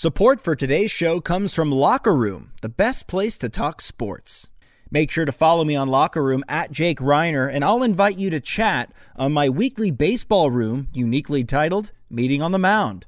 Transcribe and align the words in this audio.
Support 0.00 0.40
for 0.40 0.54
today's 0.54 0.92
show 0.92 1.20
comes 1.20 1.52
from 1.52 1.72
Locker 1.72 2.14
Room, 2.14 2.52
the 2.62 2.68
best 2.68 3.08
place 3.08 3.36
to 3.38 3.48
talk 3.48 3.80
sports. 3.80 4.48
Make 4.92 5.10
sure 5.10 5.24
to 5.24 5.32
follow 5.32 5.64
me 5.64 5.74
on 5.74 5.88
Locker 5.88 6.22
Room 6.22 6.44
at 6.48 6.70
Jake 6.70 7.00
Reiner, 7.00 7.52
and 7.52 7.64
I'll 7.64 7.82
invite 7.82 8.16
you 8.16 8.30
to 8.30 8.38
chat 8.38 8.92
on 9.16 9.32
my 9.32 9.48
weekly 9.48 9.90
baseball 9.90 10.52
room, 10.52 10.86
uniquely 10.92 11.42
titled 11.42 11.90
Meeting 12.08 12.42
on 12.42 12.52
the 12.52 12.60
Mound. 12.60 13.06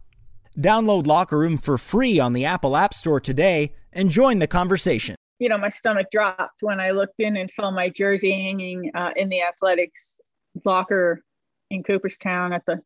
Download 0.58 1.06
Locker 1.06 1.38
Room 1.38 1.58
for 1.58 1.78
free 1.78 2.18
on 2.18 2.32
the 2.32 2.44
Apple 2.44 2.76
App 2.76 2.92
Store 2.92 3.20
today 3.20 3.72
and 3.92 4.10
join 4.10 4.40
the 4.40 4.48
conversation. 4.48 5.14
You 5.38 5.48
know, 5.48 5.58
my 5.58 5.68
stomach 5.68 6.08
dropped 6.10 6.60
when 6.60 6.80
I 6.80 6.90
looked 6.90 7.20
in 7.20 7.36
and 7.36 7.48
saw 7.48 7.70
my 7.70 7.88
jersey 7.88 8.32
hanging 8.32 8.90
uh, 8.96 9.10
in 9.14 9.28
the 9.28 9.42
athletics 9.42 10.18
locker 10.64 11.22
in 11.70 11.84
Cooperstown 11.84 12.52
at 12.52 12.66
the 12.66 12.82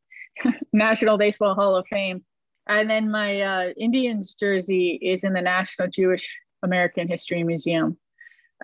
National 0.75 1.16
Baseball 1.16 1.55
Hall 1.55 1.75
of 1.75 1.86
Fame 1.86 2.23
and 2.67 2.89
then 2.89 3.11
my 3.11 3.41
uh, 3.41 3.69
Indians 3.77 4.35
jersey 4.35 4.99
is 5.03 5.25
in 5.25 5.33
the 5.33 5.41
National 5.41 5.88
Jewish 5.88 6.38
American 6.62 7.09
History 7.09 7.43
Museum, 7.43 7.97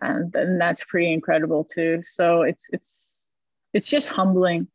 and, 0.00 0.34
and 0.34 0.60
that's 0.60 0.84
pretty 0.84 1.12
incredible 1.12 1.64
too. 1.64 2.00
So 2.02 2.42
it's 2.42 2.66
it's 2.72 3.28
it's 3.74 3.86
just 3.86 4.08
humbling. 4.08 4.68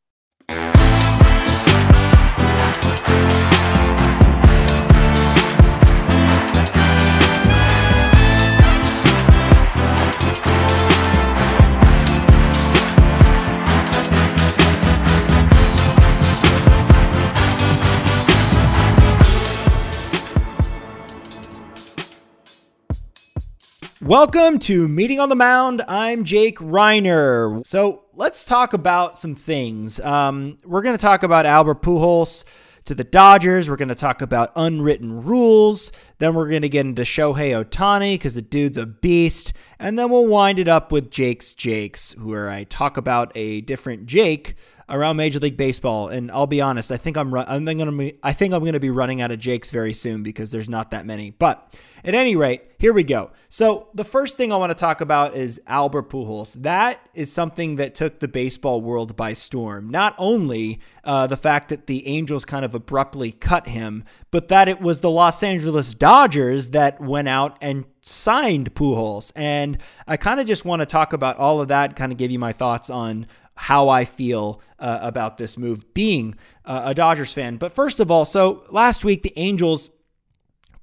Welcome 24.06 24.60
to 24.60 24.88
Meeting 24.88 25.20
on 25.20 25.30
the 25.30 25.36
Mound. 25.36 25.82
I'm 25.88 26.26
Jake 26.26 26.60
Reiner. 26.60 27.66
So 27.66 28.04
let's 28.14 28.46
talk 28.46 28.74
about 28.74 29.18
some 29.18 29.34
things. 29.34 30.00
Um, 30.00 30.60
we're 30.64 30.84
going 30.84 30.96
to 30.96 31.02
talk 31.02 31.24
about 31.24 31.48
Albert 31.48 31.82
Pujols 31.82 32.46
to 32.84 32.94
the 32.94 33.04
Dodgers. 33.04 33.68
We're 33.68 33.78
going 33.78 33.90
to 33.90 33.96
talk 33.96 34.22
about 34.22 34.52
unwritten 34.56 35.24
rules. 35.24 35.92
Then 36.20 36.36
we're 36.36 36.50
going 36.50 36.62
to 36.62 36.70
get 36.70 36.86
into 36.86 37.02
Shohei 37.02 37.60
Ohtani 37.60 38.14
because 38.14 38.36
the 38.36 38.44
dude's 38.44 38.78
a 38.78 38.86
beast. 38.86 39.54
And 39.80 39.98
then 39.98 40.12
we'll 40.12 40.28
wind 40.28 40.60
it 40.60 40.68
up 40.68 40.92
with 40.92 41.10
Jake's 41.10 41.56
Jakes, 41.56 42.16
where 42.16 42.48
I 42.48 42.66
talk 42.66 42.98
about 42.98 43.32
a 43.34 43.62
different 43.62 44.06
Jake 44.06 44.54
around 44.90 45.18
Major 45.18 45.40
League 45.40 45.58
Baseball. 45.58 46.08
And 46.10 46.32
I'll 46.32 46.48
be 46.48 46.62
honest, 46.62 46.92
I 46.92 46.98
think 46.98 47.18
I'm 47.18 47.34
I'm 47.34 47.66
going 47.66 47.78
to 47.78 47.92
be 47.92 48.18
I 48.24 48.34
think 48.34 48.54
I'm 48.54 48.64
to 48.64 48.80
be 48.80 48.90
running 48.90 49.22
out 49.22 49.32
of 49.32 49.40
Jakes 49.40 49.70
very 49.72 49.94
soon 49.94 50.24
because 50.24 50.52
there's 50.52 50.70
not 50.70 50.92
that 50.92 51.06
many. 51.06 51.32
But 51.32 51.76
at 52.04 52.14
any 52.14 52.36
rate, 52.36 52.62
here 52.78 52.94
we 52.94 53.04
go. 53.04 53.32
So 53.50 53.88
the 53.96 54.04
first 54.04 54.38
thing 54.38 54.54
I 54.54 54.58
want 54.58 54.70
to 54.70 54.76
talk 54.76 55.02
about 55.02 55.36
is 55.36 55.60
Albert 55.66 56.10
Pujols. 56.10 56.54
That 56.54 57.00
is 57.16 57.32
something 57.32 57.78
that 57.78 57.96
took 57.96 58.20
the 58.20 58.28
baseball 58.28 58.82
world 58.82 59.16
by 59.16 59.34
storm. 59.34 59.90
Not 59.90 60.14
only 60.20 60.80
uh, 61.04 61.26
the 61.26 61.38
fact 61.38 61.70
that 61.70 61.88
the 61.88 62.06
Angels 62.06 62.46
kind 62.46 62.64
of 62.64 62.76
abruptly 62.76 63.32
cut 63.32 63.70
him, 63.70 64.04
but 64.30 64.50
that 64.50 64.68
it 64.68 64.82
was 64.82 65.00
the 65.00 65.10
Los 65.10 65.42
Angeles 65.42 65.96
Dodgers 65.96 66.70
that 66.70 67.02
went 67.02 67.28
out 67.28 67.58
and 67.60 67.86
signed 68.02 68.76
Pujols. 68.76 69.32
And 69.36 69.80
I 70.08 70.18
kind 70.18 70.40
of 70.40 70.46
just 70.46 70.64
want 70.64 70.84
to 70.84 70.86
talk 70.86 71.12
about 71.12 71.38
all 71.38 71.60
of 71.60 71.70
that, 71.70 71.96
kind 71.96 72.12
of 72.12 72.20
give 72.20 72.30
you 72.30 72.40
my 72.40 72.52
thoughts 72.52 72.92
on 72.92 73.26
how 73.56 73.90
I 73.90 74.06
feel 74.06 74.62
uh, 74.80 75.00
about 75.02 75.38
this 75.38 75.58
move 75.58 75.94
being 75.94 76.36
uh, 76.66 76.84
a 76.86 76.94
Dodgers 76.94 77.32
fan. 77.32 77.58
But 77.58 77.72
first 77.72 78.00
of 78.00 78.12
all, 78.12 78.26
so 78.26 78.66
last 78.70 79.06
week 79.06 79.24
the 79.24 79.34
Angels 79.38 79.90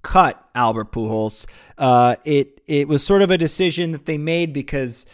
cut 0.03 0.43
Albert 0.55 0.93
Pujols. 0.93 1.47
Uh, 1.79 2.17
it 2.25 2.61
it 2.67 2.89
was 2.89 3.05
sort 3.05 3.23
of 3.23 3.31
a 3.31 3.39
decision 3.39 3.93
that 3.93 4.07
they 4.07 4.19
made 4.19 4.53
because 4.53 5.07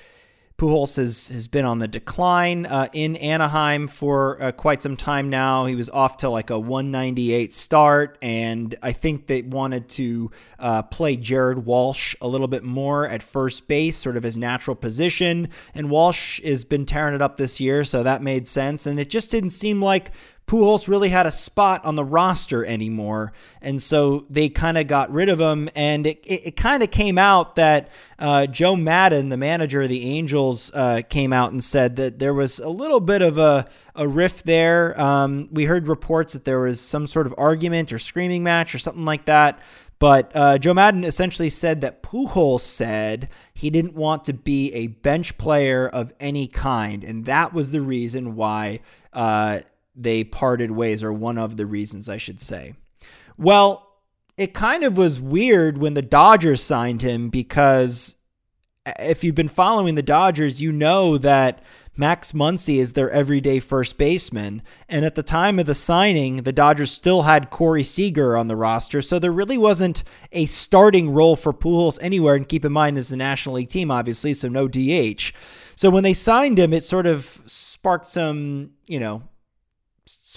Pujols 0.58 0.96
has, 0.96 1.28
has 1.28 1.46
been 1.46 1.64
on 1.64 1.78
the 1.78 1.86
decline 1.86 2.66
uh, 2.66 2.88
in 2.92 3.14
Anaheim 3.14 3.86
for 3.86 4.42
uh, 4.42 4.50
quite 4.50 4.82
some 4.82 4.96
time 4.96 5.30
now. 5.30 5.66
He 5.66 5.76
was 5.76 5.88
off 5.88 6.16
to 6.18 6.28
like 6.28 6.50
a 6.50 6.58
198 6.58 7.54
start, 7.54 8.18
and 8.20 8.74
I 8.82 8.90
think 8.90 9.28
they 9.28 9.42
wanted 9.42 9.88
to 9.90 10.32
uh, 10.58 10.82
play 10.82 11.14
Jared 11.14 11.64
Walsh 11.64 12.16
a 12.20 12.26
little 12.26 12.48
bit 12.48 12.64
more 12.64 13.06
at 13.06 13.22
first 13.22 13.68
base, 13.68 13.96
sort 13.96 14.16
of 14.16 14.24
his 14.24 14.36
natural 14.36 14.74
position. 14.74 15.48
And 15.76 15.90
Walsh 15.90 16.42
has 16.42 16.64
been 16.64 16.86
tearing 16.86 17.14
it 17.14 17.22
up 17.22 17.36
this 17.36 17.60
year, 17.60 17.84
so 17.84 18.02
that 18.02 18.20
made 18.20 18.48
sense. 18.48 18.84
And 18.84 18.98
it 18.98 19.10
just 19.10 19.30
didn't 19.30 19.50
seem 19.50 19.80
like 19.80 20.10
Pujols 20.48 20.88
really 20.88 21.10
had 21.10 21.26
a 21.26 21.30
spot 21.30 21.84
on 21.84 21.94
the 21.94 22.04
roster 22.04 22.64
anymore. 22.64 23.34
And 23.60 23.82
so 23.82 24.24
they 24.30 24.48
kind 24.48 24.78
of 24.78 24.86
got 24.86 25.12
rid 25.12 25.28
of 25.28 25.38
him. 25.38 25.68
And 25.74 26.06
it, 26.06 26.24
it, 26.24 26.46
it 26.46 26.56
kind 26.56 26.82
of 26.82 26.90
came 26.90 27.18
out 27.18 27.56
that 27.56 27.90
uh, 28.18 28.46
Joe 28.46 28.74
Maddon, 28.74 29.28
the 29.28 29.36
manager 29.36 29.82
of 29.82 29.90
the 29.90 30.04
Angels, 30.04 30.72
uh, 30.74 31.02
came 31.08 31.34
out 31.34 31.52
and 31.52 31.62
said 31.62 31.96
that 31.96 32.18
there 32.18 32.32
was 32.32 32.58
a 32.58 32.70
little 32.70 33.00
bit 33.00 33.20
of 33.20 33.36
a, 33.36 33.66
a 33.94 34.08
rift 34.08 34.46
there. 34.46 34.98
Um, 34.98 35.48
we 35.52 35.66
heard 35.66 35.86
reports 35.86 36.32
that 36.32 36.46
there 36.46 36.60
was 36.60 36.80
some 36.80 37.06
sort 37.06 37.26
of 37.26 37.34
argument 37.36 37.92
or 37.92 37.98
screaming 37.98 38.42
match 38.42 38.74
or 38.74 38.78
something 38.78 39.04
like 39.04 39.26
that. 39.26 39.60
But 39.98 40.34
uh, 40.34 40.58
Joe 40.58 40.74
Maddon 40.74 41.04
essentially 41.04 41.50
said 41.50 41.80
that 41.80 42.02
Pujols 42.02 42.60
said 42.60 43.28
he 43.52 43.68
didn't 43.68 43.94
want 43.94 44.24
to 44.24 44.32
be 44.32 44.72
a 44.72 44.86
bench 44.86 45.36
player 45.38 45.88
of 45.88 46.14
any 46.20 46.46
kind, 46.46 47.02
and 47.02 47.24
that 47.24 47.52
was 47.52 47.72
the 47.72 47.80
reason 47.80 48.36
why 48.36 48.78
uh, 49.12 49.60
they 49.98 50.24
parted 50.24 50.70
ways, 50.70 51.02
or 51.02 51.12
one 51.12 51.38
of 51.38 51.56
the 51.56 51.66
reasons, 51.66 52.08
I 52.08 52.18
should 52.18 52.40
say. 52.40 52.74
Well, 53.36 53.88
it 54.36 54.54
kind 54.54 54.84
of 54.84 54.96
was 54.96 55.20
weird 55.20 55.78
when 55.78 55.94
the 55.94 56.02
Dodgers 56.02 56.62
signed 56.62 57.02
him 57.02 57.28
because 57.28 58.16
if 58.98 59.24
you've 59.24 59.34
been 59.34 59.48
following 59.48 59.96
the 59.96 60.02
Dodgers, 60.02 60.62
you 60.62 60.72
know 60.72 61.18
that 61.18 61.62
Max 61.96 62.30
Muncy 62.30 62.76
is 62.76 62.92
their 62.92 63.10
everyday 63.10 63.58
first 63.58 63.98
baseman. 63.98 64.62
And 64.88 65.04
at 65.04 65.16
the 65.16 65.22
time 65.24 65.58
of 65.58 65.66
the 65.66 65.74
signing, 65.74 66.36
the 66.36 66.52
Dodgers 66.52 66.92
still 66.92 67.22
had 67.22 67.50
Corey 67.50 67.82
Seager 67.82 68.36
on 68.36 68.46
the 68.46 68.54
roster. 68.54 69.02
So 69.02 69.18
there 69.18 69.32
really 69.32 69.58
wasn't 69.58 70.04
a 70.30 70.46
starting 70.46 71.10
role 71.10 71.34
for 71.34 71.52
Pujols 71.52 71.98
anywhere. 72.00 72.36
And 72.36 72.48
keep 72.48 72.64
in 72.64 72.72
mind, 72.72 72.96
this 72.96 73.06
is 73.06 73.12
a 73.12 73.16
National 73.16 73.56
League 73.56 73.68
team, 73.68 73.90
obviously, 73.90 74.32
so 74.32 74.48
no 74.48 74.68
DH. 74.68 75.32
So 75.74 75.90
when 75.90 76.04
they 76.04 76.12
signed 76.12 76.58
him, 76.58 76.72
it 76.72 76.84
sort 76.84 77.06
of 77.06 77.42
sparked 77.46 78.08
some, 78.08 78.70
you 78.86 79.00
know, 79.00 79.24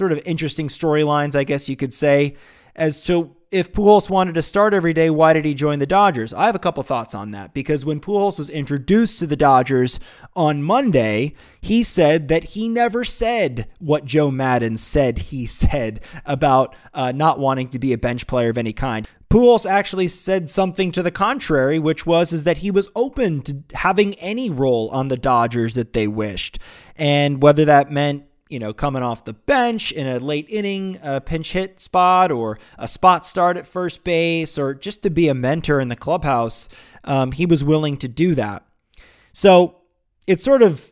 sort 0.02 0.12
of 0.12 0.20
interesting 0.26 0.68
storylines, 0.68 1.36
I 1.36 1.44
guess 1.44 1.70
you 1.70 1.76
could 1.76 1.94
say, 1.94 2.36
as 2.76 3.04
to 3.04 3.36
if 3.52 3.72
Pujols 3.72 4.10
wanted 4.10 4.34
to 4.34 4.42
start 4.42 4.74
every 4.74 4.94
day, 4.94 5.12
why 5.12 5.34
did 5.34 5.46
he 5.46 5.54
join 5.54 5.78
the 5.78 5.86
Dodgers? 5.86 6.34
I 6.34 6.48
have 6.48 6.56
a 6.56 6.60
couple 6.60 6.82
thoughts 6.82 7.14
on 7.14 7.30
that 7.32 7.54
because 7.54 7.86
when 7.86 8.00
Pujols 8.00 8.40
was 8.40 8.50
introduced 8.50 9.20
to 9.20 9.28
the 9.28 9.36
Dodgers 9.36 10.00
on 10.36 10.64
Monday, 10.64 11.36
he 11.62 11.84
said 11.84 12.30
that 12.30 12.44
he 12.46 12.68
never 12.68 13.04
said 13.04 13.68
what 13.78 14.06
Joe 14.06 14.32
Maddon 14.32 14.76
said 14.76 15.20
he 15.20 15.46
said 15.62 16.00
about 16.26 16.76
uh, 16.96 17.12
not 17.12 17.38
wanting 17.38 17.70
to 17.70 17.78
be 17.78 17.94
a 17.94 17.98
bench 17.98 18.26
player 18.26 18.50
of 18.50 18.58
any 18.58 18.74
kind. 18.74 19.08
Pujols 19.30 19.70
actually 19.70 20.08
said 20.08 20.50
something 20.50 20.92
to 20.94 21.04
the 21.04 21.12
contrary, 21.12 21.78
which 21.78 22.08
was 22.08 22.34
is 22.34 22.44
that 22.46 22.58
he 22.58 22.72
was 22.72 22.90
open 22.96 23.44
to 23.44 23.64
having 23.76 24.16
any 24.16 24.50
role 24.50 24.90
on 24.90 25.10
the 25.10 25.16
Dodgers 25.16 25.76
that 25.76 25.94
they 25.94 26.08
wished, 26.08 26.58
and 26.98 27.44
whether 27.44 27.66
that 27.66 27.92
meant 27.92 28.24
you 28.52 28.60
know, 28.60 28.74
coming 28.74 29.02
off 29.02 29.24
the 29.24 29.34
bench 29.34 29.92
in 29.92 30.06
a 30.06 30.20
late 30.20 30.48
inning 30.50 31.00
a 31.02 31.22
pinch 31.22 31.54
hit 31.54 31.80
spot 31.80 32.32
or 32.32 32.60
a 32.78 32.88
spot 32.88 33.26
start 33.26 33.58
at 33.58 33.66
first 33.66 34.04
base 34.04 34.58
or 34.58 34.76
just 34.76 35.02
to 35.04 35.10
be 35.10 35.30
a 35.30 35.34
mentor 35.34 35.80
in 35.80 35.88
the 35.88 35.96
clubhouse, 35.96 36.68
um, 37.06 37.32
he 37.32 37.46
was 37.46 37.64
willing 37.64 37.96
to 37.98 38.08
do 38.08 38.36
that. 38.36 38.66
So 39.32 39.78
it 40.28 40.42
sort 40.42 40.62
of 40.62 40.92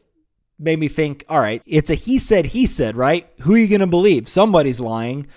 made 0.58 0.80
me 0.80 0.88
think 0.88 1.25
all 1.28 1.40
right, 1.40 1.62
it's 1.66 1.90
a 1.90 1.96
he 1.96 2.18
said, 2.18 2.46
he 2.46 2.66
said, 2.66 2.96
right? 2.96 3.30
Who 3.42 3.56
are 3.56 3.58
you 3.58 3.68
going 3.68 3.81
to 3.81 3.88
believe? 3.88 4.30
Somebody's 4.30 4.80
lying. 4.80 5.28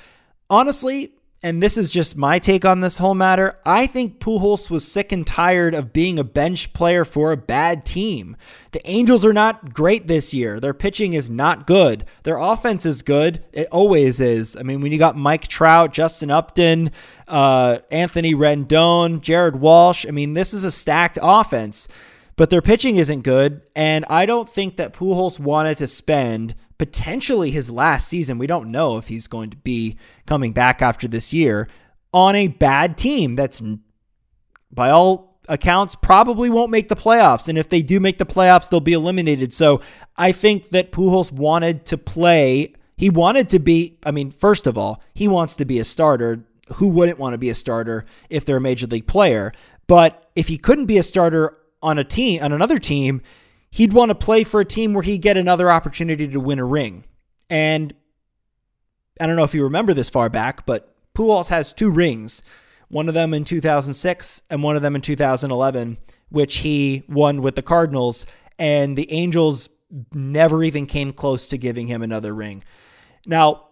Honestly, 0.48 1.12
and 1.42 1.62
this 1.62 1.76
is 1.76 1.90
just 1.90 2.16
my 2.16 2.38
take 2.38 2.64
on 2.64 2.80
this 2.80 2.98
whole 2.98 3.14
matter, 3.14 3.58
I 3.64 3.86
think 3.86 4.20
Pujols 4.20 4.70
was 4.70 4.86
sick 4.86 5.10
and 5.10 5.26
tired 5.26 5.74
of 5.74 5.92
being 5.92 6.18
a 6.18 6.24
bench 6.24 6.72
player 6.72 7.04
for 7.04 7.32
a 7.32 7.36
bad 7.36 7.84
team. 7.84 8.36
The 8.70 8.88
Angels 8.88 9.24
are 9.24 9.32
not 9.32 9.74
great 9.74 10.06
this 10.06 10.32
year. 10.32 10.60
Their 10.60 10.72
pitching 10.72 11.14
is 11.14 11.28
not 11.28 11.66
good. 11.66 12.04
Their 12.22 12.38
offense 12.38 12.86
is 12.86 13.02
good. 13.02 13.44
It 13.52 13.66
always 13.72 14.20
is. 14.20 14.56
I 14.56 14.62
mean, 14.62 14.80
when 14.80 14.92
you 14.92 14.98
got 14.98 15.16
Mike 15.16 15.48
Trout, 15.48 15.92
Justin 15.92 16.30
Upton, 16.30 16.92
uh, 17.26 17.78
Anthony 17.90 18.34
Rendon, 18.34 19.20
Jared 19.20 19.56
Walsh, 19.56 20.06
I 20.06 20.12
mean, 20.12 20.34
this 20.34 20.54
is 20.54 20.62
a 20.62 20.70
stacked 20.70 21.18
offense 21.20 21.88
but 22.34 22.50
their 22.50 22.62
pitching 22.62 22.96
isn't 22.96 23.22
good. 23.22 23.62
And 23.76 24.04
I 24.08 24.26
don't 24.26 24.48
think 24.48 24.76
that 24.76 24.94
Pujols 24.94 25.38
wanted 25.38 25.78
to 25.78 25.86
spend 25.86 26.54
potentially 26.78 27.50
his 27.50 27.70
last 27.70 28.08
season. 28.08 28.38
We 28.38 28.46
don't 28.46 28.70
know 28.70 28.96
if 28.98 29.08
he's 29.08 29.26
going 29.26 29.50
to 29.50 29.56
be 29.56 29.98
coming 30.26 30.52
back 30.52 30.82
after 30.82 31.08
this 31.08 31.32
year 31.32 31.68
on 32.12 32.34
a 32.34 32.48
bad 32.48 32.98
team 32.98 33.36
that's, 33.36 33.62
by 34.70 34.90
all 34.90 35.40
accounts, 35.48 35.94
probably 35.94 36.50
won't 36.50 36.70
make 36.70 36.88
the 36.88 36.96
playoffs. 36.96 37.48
And 37.48 37.58
if 37.58 37.68
they 37.68 37.82
do 37.82 38.00
make 38.00 38.18
the 38.18 38.26
playoffs, 38.26 38.68
they'll 38.68 38.80
be 38.80 38.92
eliminated. 38.92 39.52
So 39.52 39.80
I 40.16 40.32
think 40.32 40.70
that 40.70 40.92
Pujols 40.92 41.32
wanted 41.32 41.86
to 41.86 41.98
play. 41.98 42.74
He 42.96 43.10
wanted 43.10 43.48
to 43.50 43.58
be, 43.58 43.98
I 44.04 44.10
mean, 44.10 44.30
first 44.30 44.66
of 44.66 44.78
all, 44.78 45.02
he 45.14 45.28
wants 45.28 45.56
to 45.56 45.64
be 45.64 45.78
a 45.78 45.84
starter 45.84 46.44
who 46.74 46.88
wouldn't 46.88 47.18
want 47.18 47.34
to 47.34 47.38
be 47.38 47.50
a 47.50 47.54
starter 47.54 48.04
if 48.30 48.44
they're 48.44 48.56
a 48.56 48.60
major 48.60 48.86
league 48.86 49.06
player? 49.06 49.52
But 49.86 50.30
if 50.36 50.48
he 50.48 50.56
couldn't 50.56 50.86
be 50.86 50.98
a 50.98 51.02
starter 51.02 51.58
on 51.82 51.98
a 51.98 52.04
team, 52.04 52.42
on 52.42 52.52
another 52.52 52.78
team, 52.78 53.22
he'd 53.72 53.92
want 53.92 54.10
to 54.10 54.14
play 54.14 54.44
for 54.44 54.60
a 54.60 54.64
team 54.64 54.92
where 54.92 55.02
he'd 55.02 55.22
get 55.22 55.36
another 55.36 55.70
opportunity 55.70 56.28
to 56.28 56.38
win 56.38 56.58
a 56.58 56.64
ring. 56.64 57.04
And 57.50 57.94
I 59.20 59.26
don't 59.26 59.34
know 59.34 59.44
if 59.44 59.54
you 59.54 59.64
remember 59.64 59.94
this 59.94 60.10
far 60.10 60.28
back, 60.28 60.64
but 60.66 60.94
Pujols 61.14 61.48
has 61.48 61.72
two 61.72 61.90
rings, 61.90 62.42
one 62.88 63.08
of 63.08 63.14
them 63.14 63.34
in 63.34 63.44
2006 63.44 64.42
and 64.50 64.62
one 64.62 64.76
of 64.76 64.82
them 64.82 64.94
in 64.94 65.00
2011, 65.00 65.98
which 66.28 66.58
he 66.58 67.02
won 67.08 67.40
with 67.40 67.56
the 67.56 67.62
Cardinals. 67.62 68.26
And 68.58 68.96
the 68.96 69.10
Angels 69.10 69.70
never 70.12 70.62
even 70.62 70.86
came 70.86 71.12
close 71.12 71.46
to 71.48 71.58
giving 71.58 71.86
him 71.86 72.02
another 72.02 72.34
ring. 72.34 72.62
Now, 73.24 73.68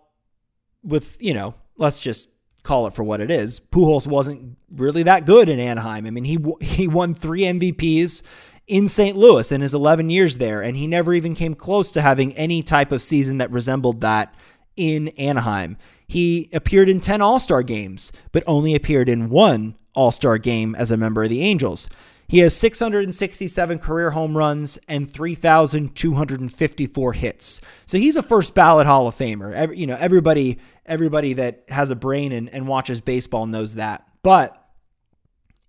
with, 0.82 1.18
you 1.20 1.34
know, 1.34 1.54
let's 1.76 1.98
just 1.98 2.28
call 2.62 2.86
it 2.86 2.94
for 2.94 3.02
what 3.02 3.20
it 3.20 3.30
is. 3.30 3.60
Pujols 3.60 4.06
wasn't 4.06 4.56
really 4.70 5.02
that 5.02 5.26
good 5.26 5.50
in 5.50 5.60
Anaheim. 5.60 6.06
I 6.06 6.10
mean, 6.10 6.24
he 6.24 6.38
he 6.60 6.88
won 6.88 7.14
3 7.14 7.42
MVPs 7.42 8.22
in 8.70 8.86
St. 8.86 9.16
Louis 9.16 9.50
in 9.50 9.60
his 9.60 9.74
11 9.74 10.10
years 10.10 10.38
there 10.38 10.62
and 10.62 10.76
he 10.76 10.86
never 10.86 11.12
even 11.12 11.34
came 11.34 11.54
close 11.54 11.90
to 11.92 12.00
having 12.00 12.34
any 12.36 12.62
type 12.62 12.92
of 12.92 13.02
season 13.02 13.38
that 13.38 13.50
resembled 13.50 14.00
that 14.00 14.34
in 14.76 15.08
Anaheim. 15.08 15.76
He 16.06 16.48
appeared 16.52 16.88
in 16.88 17.00
10 17.00 17.20
All-Star 17.20 17.62
games, 17.62 18.12
but 18.32 18.44
only 18.46 18.74
appeared 18.74 19.08
in 19.08 19.28
one 19.28 19.74
All-Star 19.94 20.38
game 20.38 20.74
as 20.74 20.90
a 20.90 20.96
member 20.96 21.24
of 21.24 21.30
the 21.30 21.42
Angels. 21.42 21.88
He 22.28 22.38
has 22.38 22.56
667 22.56 23.78
career 23.80 24.12
home 24.12 24.36
runs 24.36 24.78
and 24.86 25.10
3,254 25.10 27.12
hits. 27.12 27.60
So 27.86 27.98
he's 27.98 28.14
a 28.14 28.22
first 28.22 28.54
ballot 28.54 28.86
Hall 28.86 29.08
of 29.08 29.16
Famer. 29.16 29.52
Every, 29.52 29.78
you 29.78 29.88
know, 29.88 29.96
everybody 29.98 30.60
everybody 30.86 31.32
that 31.32 31.64
has 31.68 31.90
a 31.90 31.96
brain 31.96 32.30
and, 32.30 32.48
and 32.52 32.68
watches 32.68 33.00
baseball 33.00 33.46
knows 33.46 33.74
that. 33.74 34.06
But 34.22 34.56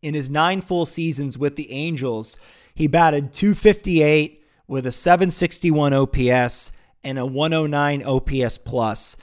in 0.04 0.14
his 0.14 0.30
nine 0.30 0.62
full 0.62 0.86
seasons 0.86 1.36
with 1.36 1.56
the 1.56 1.72
Angels, 1.72 2.40
he 2.82 2.88
batted 2.88 3.32
258 3.32 4.44
with 4.68 4.88
a 4.88 4.92
761 4.92 5.94
OPS 5.94 6.72
and 7.04 7.20
a 7.20 7.26
109 7.28 8.04
OPS 8.08 8.58
plus. 8.58 9.18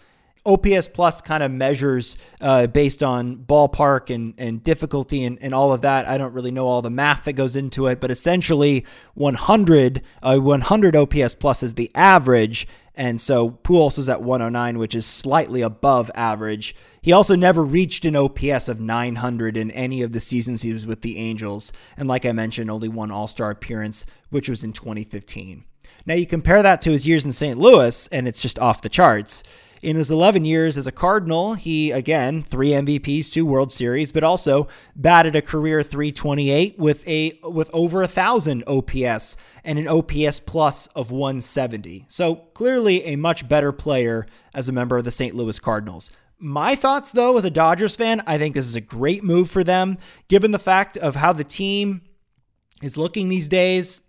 OPS 0.47 0.87
plus 0.87 1.21
kind 1.21 1.43
of 1.43 1.51
measures 1.51 2.17
uh, 2.41 2.69
based 2.69 3.03
on 3.03 3.37
ballpark 3.37 4.15
and, 4.15 4.35
and 4.39 4.63
difficulty 4.63 5.25
and, 5.25 5.39
and 5.43 5.57
all 5.57 5.73
of 5.73 5.81
that. 5.81 6.07
I 6.07 6.19
don't 6.19 6.33
really 6.35 6.53
know 6.53 6.69
all 6.69 6.83
the 6.83 6.89
math 6.89 7.25
that 7.25 7.33
goes 7.33 7.57
into 7.57 7.89
it, 7.89 7.99
but 7.99 8.13
essentially 8.13 8.87
100, 9.15 10.03
uh, 10.23 10.37
100 10.37 10.95
OPS 10.95 11.35
plus 11.35 11.65
is 11.65 11.75
the 11.75 11.91
average. 11.97 12.69
And 12.99 13.21
so 13.21 13.51
Pujols 13.51 13.97
was 13.97 14.09
at 14.09 14.23
109, 14.23 14.77
which 14.77 14.97
is 14.97 15.07
slightly 15.07 15.63
above 15.63 16.11
average. 16.17 16.75
He 17.01 17.13
also 17.13 17.37
never 17.37 17.65
reached 17.65 18.05
an 18.05 18.17
OPS 18.17 18.69
of 18.69 18.81
900 18.81 19.57
in 19.57 19.71
any 19.71 20.03
of 20.03 20.13
the 20.13 20.19
seasons 20.19 20.63
he 20.63 20.73
was 20.73 20.85
with 20.85 21.03
the 21.03 21.17
Angels. 21.17 21.73
And 21.97 22.09
like 22.09 22.27
I 22.27 22.33
mentioned, 22.33 22.69
only 22.69 22.89
one 22.89 23.13
All 23.13 23.29
Star 23.29 23.53
appearance, 23.53 24.05
which 24.31 24.49
was 24.49 24.65
in 24.65 24.73
2015. 24.73 25.65
Now 26.07 26.15
you 26.15 26.27
compare 26.27 26.61
that 26.61 26.81
to 26.83 26.91
his 26.91 27.07
years 27.07 27.25
in 27.25 27.31
St. 27.31 27.57
Louis, 27.57 28.09
and 28.09 28.27
it's 28.27 28.43
just 28.43 28.59
off 28.59 28.83
the 28.83 28.89
charts. 28.89 29.45
In 29.83 29.97
his 29.97 30.11
11 30.11 30.45
years 30.45 30.77
as 30.77 30.87
a 30.87 30.93
Cardinal, 30.93 31.55
he 31.55 31.93
again 31.93 32.43
three 32.43 32.71
MVPs, 32.71 33.31
two 33.31 33.47
World 33.47 33.71
Series, 33.71 34.11
but 34.11 34.25
also 34.25 34.67
batted 34.97 35.37
a 35.37 35.43
career 35.43 35.83
328 35.83 36.79
with 36.79 37.07
a 37.07 37.39
with 37.45 37.71
over 37.73 38.03
a 38.03 38.09
thousand 38.09 38.65
OPS 38.67 39.37
and 39.65 39.79
an 39.79 39.87
OPS 39.87 40.41
plus 40.41 40.89
of 40.89 41.11
170. 41.11 42.07
So 42.09 42.35
clearly 42.55 43.05
a 43.05 43.17
much 43.17 43.49
better 43.49 43.71
player 43.71 44.27
as 44.53 44.69
a 44.69 44.73
member 44.73 44.97
of 44.97 45.05
the 45.05 45.11
St. 45.13 45.35
Louis 45.35 45.61
Cardinals. 45.61 46.11
My 46.41 46.75
thoughts, 46.77 47.11
though, 47.11 47.37
as 47.37 47.45
a 47.45 47.51
Dodgers 47.51 47.97
fan, 47.97 48.23
I 48.25 48.39
think 48.39 48.55
this 48.55 48.67
is 48.67 48.77
a 48.77 48.81
great 48.81 49.25
move 49.25 49.51
for 49.51 49.65
them, 49.65 49.99
given 50.29 50.53
the 50.53 50.59
fact 50.59 50.97
of 50.97 51.17
how 51.17 51.33
the 51.33 51.43
team 51.43 52.03
is 52.81 52.97
looking 52.97 53.29
these 53.29 53.49
days. 53.49 54.01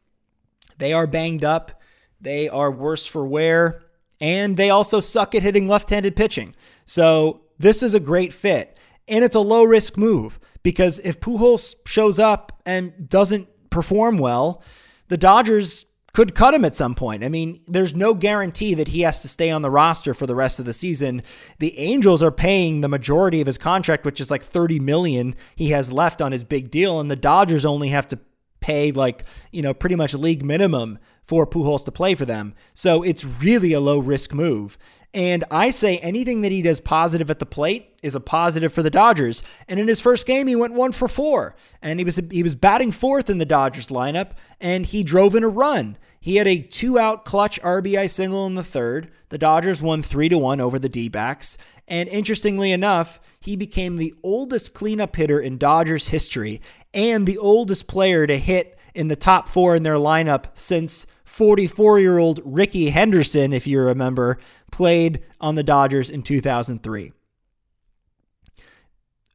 They 0.77 0.93
are 0.93 1.07
banged 1.07 1.43
up. 1.43 1.81
They 2.21 2.47
are 2.47 2.69
worse 2.69 3.07
for 3.07 3.25
wear 3.25 3.81
and 4.21 4.57
they 4.57 4.69
also 4.69 4.99
suck 4.99 5.35
at 5.35 5.43
hitting 5.43 5.67
left 5.67 5.89
handed 5.89 6.15
pitching. 6.15 6.55
So 6.85 7.41
this 7.57 7.83
is 7.83 7.93
a 7.93 7.99
great 7.99 8.33
fit. 8.33 8.77
And 9.07 9.23
it's 9.23 9.35
a 9.35 9.39
low 9.39 9.63
risk 9.63 9.97
move 9.97 10.39
because 10.63 10.99
if 10.99 11.19
Pujols 11.19 11.75
shows 11.85 12.19
up 12.19 12.61
and 12.65 13.09
doesn't 13.09 13.47
perform 13.69 14.17
well, 14.17 14.63
the 15.07 15.17
Dodgers 15.17 15.85
could 16.13 16.35
cut 16.35 16.53
him 16.53 16.65
at 16.65 16.75
some 16.75 16.95
point. 16.95 17.23
I 17.23 17.29
mean, 17.29 17.61
there's 17.67 17.93
no 17.93 18.13
guarantee 18.13 18.73
that 18.73 18.89
he 18.89 19.01
has 19.01 19.21
to 19.21 19.27
stay 19.27 19.51
on 19.51 19.61
the 19.61 19.69
roster 19.69 20.13
for 20.13 20.25
the 20.25 20.35
rest 20.35 20.59
of 20.59 20.65
the 20.65 20.73
season. 20.73 21.21
The 21.59 21.77
Angels 21.77 22.23
are 22.23 22.31
paying 22.31 22.81
the 22.81 22.87
majority 22.87 23.41
of 23.41 23.47
his 23.47 23.57
contract, 23.57 24.05
which 24.05 24.19
is 24.19 24.31
like 24.31 24.43
30 24.43 24.79
million 24.79 25.35
he 25.55 25.69
has 25.69 25.93
left 25.93 26.21
on 26.21 26.31
his 26.31 26.43
big 26.43 26.71
deal, 26.71 26.99
and 26.99 27.11
the 27.11 27.15
Dodgers 27.15 27.65
only 27.65 27.89
have 27.89 28.07
to 28.09 28.19
pay 28.59 28.91
like, 28.91 29.23
you 29.51 29.61
know, 29.61 29.73
pretty 29.73 29.95
much 29.95 30.13
league 30.13 30.43
minimum 30.43 30.99
for 31.29 31.45
Pujols 31.45 31.85
to 31.85 31.91
play 31.91 32.15
for 32.15 32.25
them. 32.25 32.55
So 32.73 33.03
it's 33.03 33.23
really 33.23 33.71
a 33.71 33.79
low 33.79 33.99
risk 33.99 34.33
move. 34.33 34.79
And 35.13 35.43
I 35.51 35.69
say 35.69 35.99
anything 35.99 36.41
that 36.41 36.51
he 36.51 36.63
does 36.63 36.79
positive 36.79 37.29
at 37.29 37.37
the 37.37 37.45
plate 37.45 37.99
is 38.01 38.15
a 38.15 38.19
positive 38.19 38.73
for 38.73 38.81
the 38.81 38.89
Dodgers. 38.89 39.43
And 39.67 39.79
in 39.79 39.87
his 39.87 40.01
first 40.01 40.25
game, 40.25 40.47
he 40.47 40.55
went 40.55 40.73
one 40.73 40.91
for 40.91 41.07
four, 41.07 41.55
and 41.83 41.99
he 41.99 42.03
was 42.03 42.19
he 42.31 42.41
was 42.41 42.55
batting 42.55 42.91
fourth 42.91 43.29
in 43.29 43.37
the 43.37 43.45
Dodgers 43.45 43.89
lineup, 43.89 44.31
and 44.59 44.87
he 44.87 45.03
drove 45.03 45.35
in 45.35 45.43
a 45.43 45.47
run. 45.47 45.99
He 46.19 46.37
had 46.37 46.47
a 46.47 46.61
two 46.61 46.97
out 46.97 47.25
clutch 47.25 47.61
RBI 47.61 48.09
single 48.09 48.47
in 48.47 48.55
the 48.55 48.63
third. 48.63 49.11
The 49.29 49.37
Dodgers 49.37 49.83
won 49.83 50.01
three 50.01 50.29
to 50.29 50.37
one 50.39 50.59
over 50.59 50.79
the 50.79 50.89
D-backs. 50.89 51.59
And 51.87 52.09
interestingly 52.09 52.71
enough, 52.71 53.19
he 53.39 53.55
became 53.55 53.97
the 53.97 54.15
oldest 54.23 54.73
cleanup 54.73 55.15
hitter 55.15 55.39
in 55.39 55.59
Dodgers 55.59 56.07
history 56.07 56.59
and 56.91 57.27
the 57.27 57.37
oldest 57.37 57.87
player 57.87 58.25
to 58.25 58.37
hit 58.37 58.79
in 58.93 59.07
the 59.07 59.15
top 59.15 59.47
four 59.47 59.75
in 59.75 59.83
their 59.83 59.95
lineup 59.95 60.45
since 60.53 61.07
44 61.29 61.99
year 61.99 62.17
old 62.17 62.41
Rickey 62.43 62.89
Henderson, 62.89 63.53
if 63.53 63.67
you 63.67 63.79
remember, 63.79 64.39
played 64.71 65.21
on 65.39 65.55
the 65.55 65.63
Dodgers 65.63 66.09
in 66.09 66.23
2003. 66.23 67.13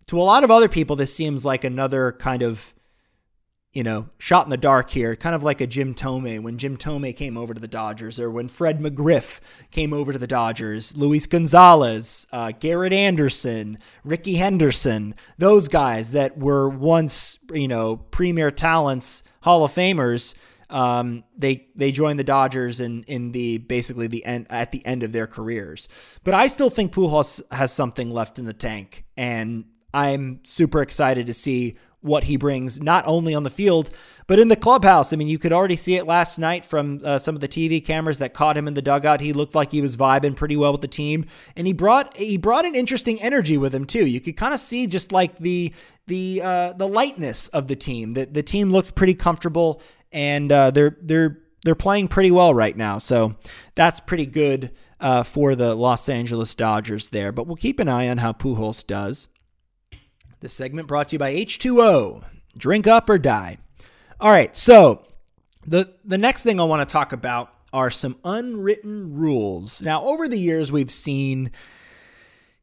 To 0.07 0.21
a 0.21 0.23
lot 0.23 0.45
of 0.45 0.51
other 0.51 0.69
people, 0.69 0.97
this 0.97 1.15
seems 1.15 1.45
like 1.45 1.65
another 1.65 2.13
kind 2.13 2.43
of 2.43 2.75
you 3.73 3.83
know, 3.83 4.07
shot 4.19 4.47
in 4.47 4.51
the 4.51 4.57
dark 4.57 4.91
here, 4.91 5.17
kind 5.17 5.35
of 5.35 5.43
like 5.43 5.61
a 5.61 5.67
Jim 5.67 5.95
Thome 5.95 6.43
when 6.43 6.59
Jim 6.59 6.77
Thome 6.77 7.13
came 7.13 7.37
over 7.37 7.53
to 7.53 7.61
the 7.61 7.67
Dodgers, 7.67 8.21
or 8.21 8.31
when 8.31 8.47
Fred 8.47 8.79
McGriff 8.79 9.41
came 9.73 9.93
over 9.93 10.13
to 10.13 10.19
the 10.19 10.29
Dodgers, 10.29 10.97
Luis 10.97 11.27
Gonzalez, 11.27 12.25
uh, 12.31 12.53
Garrett 12.53 12.93
Anderson, 12.93 13.79
Rickey 14.05 14.37
Henderson, 14.37 15.17
those 15.39 15.67
guys 15.67 16.13
that 16.13 16.39
were 16.39 16.69
once, 16.69 17.39
you 17.53 17.67
know, 17.67 17.97
premier 17.97 18.53
talents, 18.53 19.25
Hall 19.41 19.65
of 19.65 19.73
Famers. 19.73 20.35
Um, 20.71 21.25
they 21.37 21.69
they 21.75 21.93
joined 21.93 22.19
the 22.19 22.25
Dodgers 22.25 22.81
in 22.81 23.03
in 23.05 23.33
the 23.33 23.59
basically 23.59 24.07
the 24.07 24.25
end 24.25 24.47
at 24.51 24.73
the 24.73 24.85
end 24.87 25.03
of 25.03 25.13
their 25.13 25.27
careers. 25.27 25.89
But 26.23 26.35
I 26.35 26.47
still 26.47 26.71
think 26.71 26.93
Pujols 26.93 27.43
has 27.51 27.73
something 27.73 28.11
left 28.11 28.39
in 28.39 28.45
the 28.45 28.53
tank, 28.53 29.05
and 29.17 29.67
I'm 29.93 30.41
super 30.45 30.83
excited 30.83 31.27
to 31.27 31.35
see 31.35 31.77
what 32.05 32.25
he 32.25 32.37
brings, 32.37 32.79
not 32.83 33.03
only 33.07 33.35
on 33.35 33.45
the 33.45 33.51
field, 33.51 33.91
but 34.27 34.39
in 34.39 34.49
the 34.49 34.57
clubhouse. 34.57 35.11
I 35.13 35.17
mean, 35.17 35.27
you 35.27 35.39
could 35.39 35.55
already 35.55 35.75
see 35.75 35.95
it 35.97 36.07
last 36.07 36.39
night 36.39 36.63
from 36.63 37.01
uh, 37.03 37.17
some 37.17 37.35
of 37.35 37.41
the 37.41 37.49
TV 37.49 37.83
cameras 37.83 38.19
that 38.19 38.35
caught 38.35 38.59
him 38.59 38.69
in 38.69 38.75
the 38.75 38.83
dugout. 38.83 39.23
He 39.23 39.33
looked 39.33 39.55
like 39.55 39.73
he 39.73 39.81
was 39.81 39.97
vibing 39.97 40.37
pretty 40.37 40.55
well 40.55 40.73
with 40.73 40.83
the 40.83 40.89
team, 40.89 41.25
and 41.57 41.67
he 41.67 41.73
brought 41.73 42.15
he 42.15 42.37
brought 42.37 42.67
an 42.67 42.75
interesting 42.75 43.21
energy 43.23 43.57
with 43.57 43.75
him 43.75 43.87
too. 43.87 44.05
You 44.07 44.21
could 44.21 44.37
kind 44.37 44.53
of 44.53 44.61
see 44.61 44.87
just 44.87 45.13
like 45.13 45.39
the 45.39 45.73
the 46.07 46.43
uh, 46.45 46.73
the 46.75 46.87
lightness 46.87 47.49
of 47.49 47.69
the 47.69 47.77
team. 47.77 48.13
The 48.13 48.27
the 48.27 48.43
team 48.43 48.71
looked 48.71 48.95
pretty 48.95 49.15
comfortable, 49.15 49.81
and 50.15 50.51
uh, 50.51 50.71
they're 50.71 50.97
they're 51.03 51.41
they're 51.65 51.75
playing 51.75 52.09
pretty 52.09 52.31
well 52.31 52.55
right 52.55 52.77
now. 52.77 52.97
So 52.99 53.35
that's 53.75 54.01
pretty 54.01 54.27
good 54.27 54.71
uh, 55.01 55.25
for 55.25 55.55
the 55.55 55.75
Los 55.75 56.09
Angeles 56.09 56.55
Dodgers 56.55 57.09
there. 57.09 57.33
But 57.33 57.47
we'll 57.47 57.57
keep 57.57 57.81
an 57.81 57.89
eye 57.89 58.09
on 58.09 58.19
how 58.19 58.33
Pujols 58.33 58.87
does. 58.87 59.29
This 60.41 60.53
segment 60.53 60.89
brought 60.89 61.09
to 61.09 61.15
you 61.15 61.19
by 61.19 61.35
H2O. 61.35 62.25
Drink 62.57 62.87
up 62.87 63.11
or 63.11 63.19
die. 63.19 63.59
All 64.21 64.31
right, 64.31 64.55
so 64.57 65.05
the 65.67 65.93
the 66.05 66.19
next 66.19 66.45
thing 66.45 66.61
I 66.61 66.65
want 66.65 66.87
to 66.89 66.91
talk 66.91 67.13
about 67.13 67.51
are 67.73 67.91
some 67.91 68.17
unwritten 68.25 69.15
rules. 69.15 69.83
Now, 69.83 70.05
over 70.05 70.29
the 70.29 70.39
years, 70.39 70.71
we've 70.71 70.93
seen 70.93 71.51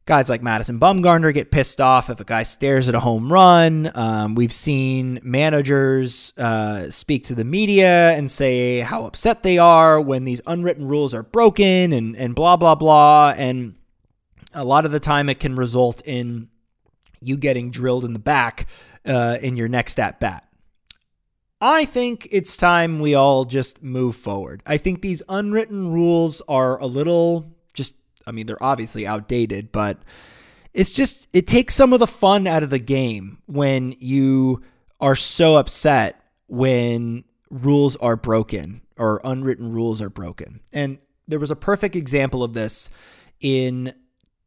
guys 0.04 0.28
like 0.28 0.42
Madison 0.42 0.80
Bumgarner 0.80 1.32
get 1.32 1.50
pissed 1.50 1.80
off 1.80 2.10
if 2.10 2.18
a 2.18 2.24
guy 2.24 2.42
stares 2.42 2.88
at 2.88 2.94
a 2.94 3.00
home 3.00 3.32
run. 3.32 3.90
Um, 3.94 4.34
we've 4.34 4.52
seen 4.52 5.20
managers 5.22 6.32
uh, 6.36 6.90
speak 6.90 7.24
to 7.26 7.34
the 7.34 7.44
media 7.44 8.10
and 8.12 8.30
say 8.30 8.80
how 8.80 9.04
upset 9.04 9.42
they 9.42 9.58
are 9.58 10.00
when 10.00 10.24
these 10.24 10.40
unwritten 10.46 10.86
rules 10.88 11.14
are 11.14 11.22
broken 11.22 11.92
and, 11.92 12.16
and 12.16 12.34
blah, 12.34 12.56
blah, 12.56 12.74
blah. 12.74 13.32
And 13.36 13.76
a 14.52 14.64
lot 14.64 14.84
of 14.84 14.90
the 14.90 15.00
time, 15.00 15.28
it 15.28 15.38
can 15.38 15.54
result 15.54 16.02
in 16.04 16.48
you 17.20 17.36
getting 17.36 17.70
drilled 17.70 18.04
in 18.04 18.12
the 18.12 18.18
back 18.18 18.66
uh, 19.06 19.38
in 19.40 19.56
your 19.56 19.68
next 19.68 20.00
at 20.00 20.18
bat. 20.18 20.48
I 21.60 21.84
think 21.84 22.26
it's 22.32 22.56
time 22.56 22.98
we 22.98 23.14
all 23.14 23.44
just 23.44 23.84
move 23.84 24.16
forward. 24.16 24.64
I 24.66 24.78
think 24.78 25.00
these 25.00 25.22
unwritten 25.28 25.92
rules 25.92 26.42
are 26.48 26.76
a 26.80 26.86
little 26.86 27.54
I 28.26 28.32
mean, 28.32 28.46
they're 28.46 28.62
obviously 28.62 29.06
outdated, 29.06 29.72
but 29.72 29.98
it's 30.74 30.92
just 30.92 31.28
it 31.32 31.46
takes 31.46 31.74
some 31.74 31.92
of 31.92 32.00
the 32.00 32.06
fun 32.06 32.46
out 32.46 32.62
of 32.62 32.70
the 32.70 32.78
game 32.78 33.38
when 33.46 33.94
you 33.98 34.62
are 35.00 35.16
so 35.16 35.56
upset 35.56 36.22
when 36.48 37.24
rules 37.50 37.96
are 37.96 38.16
broken 38.16 38.82
or 38.96 39.20
unwritten 39.24 39.72
rules 39.72 40.00
are 40.00 40.10
broken. 40.10 40.60
And 40.72 40.98
there 41.28 41.38
was 41.38 41.50
a 41.50 41.56
perfect 41.56 41.96
example 41.96 42.42
of 42.44 42.54
this 42.54 42.88
in 43.40 43.94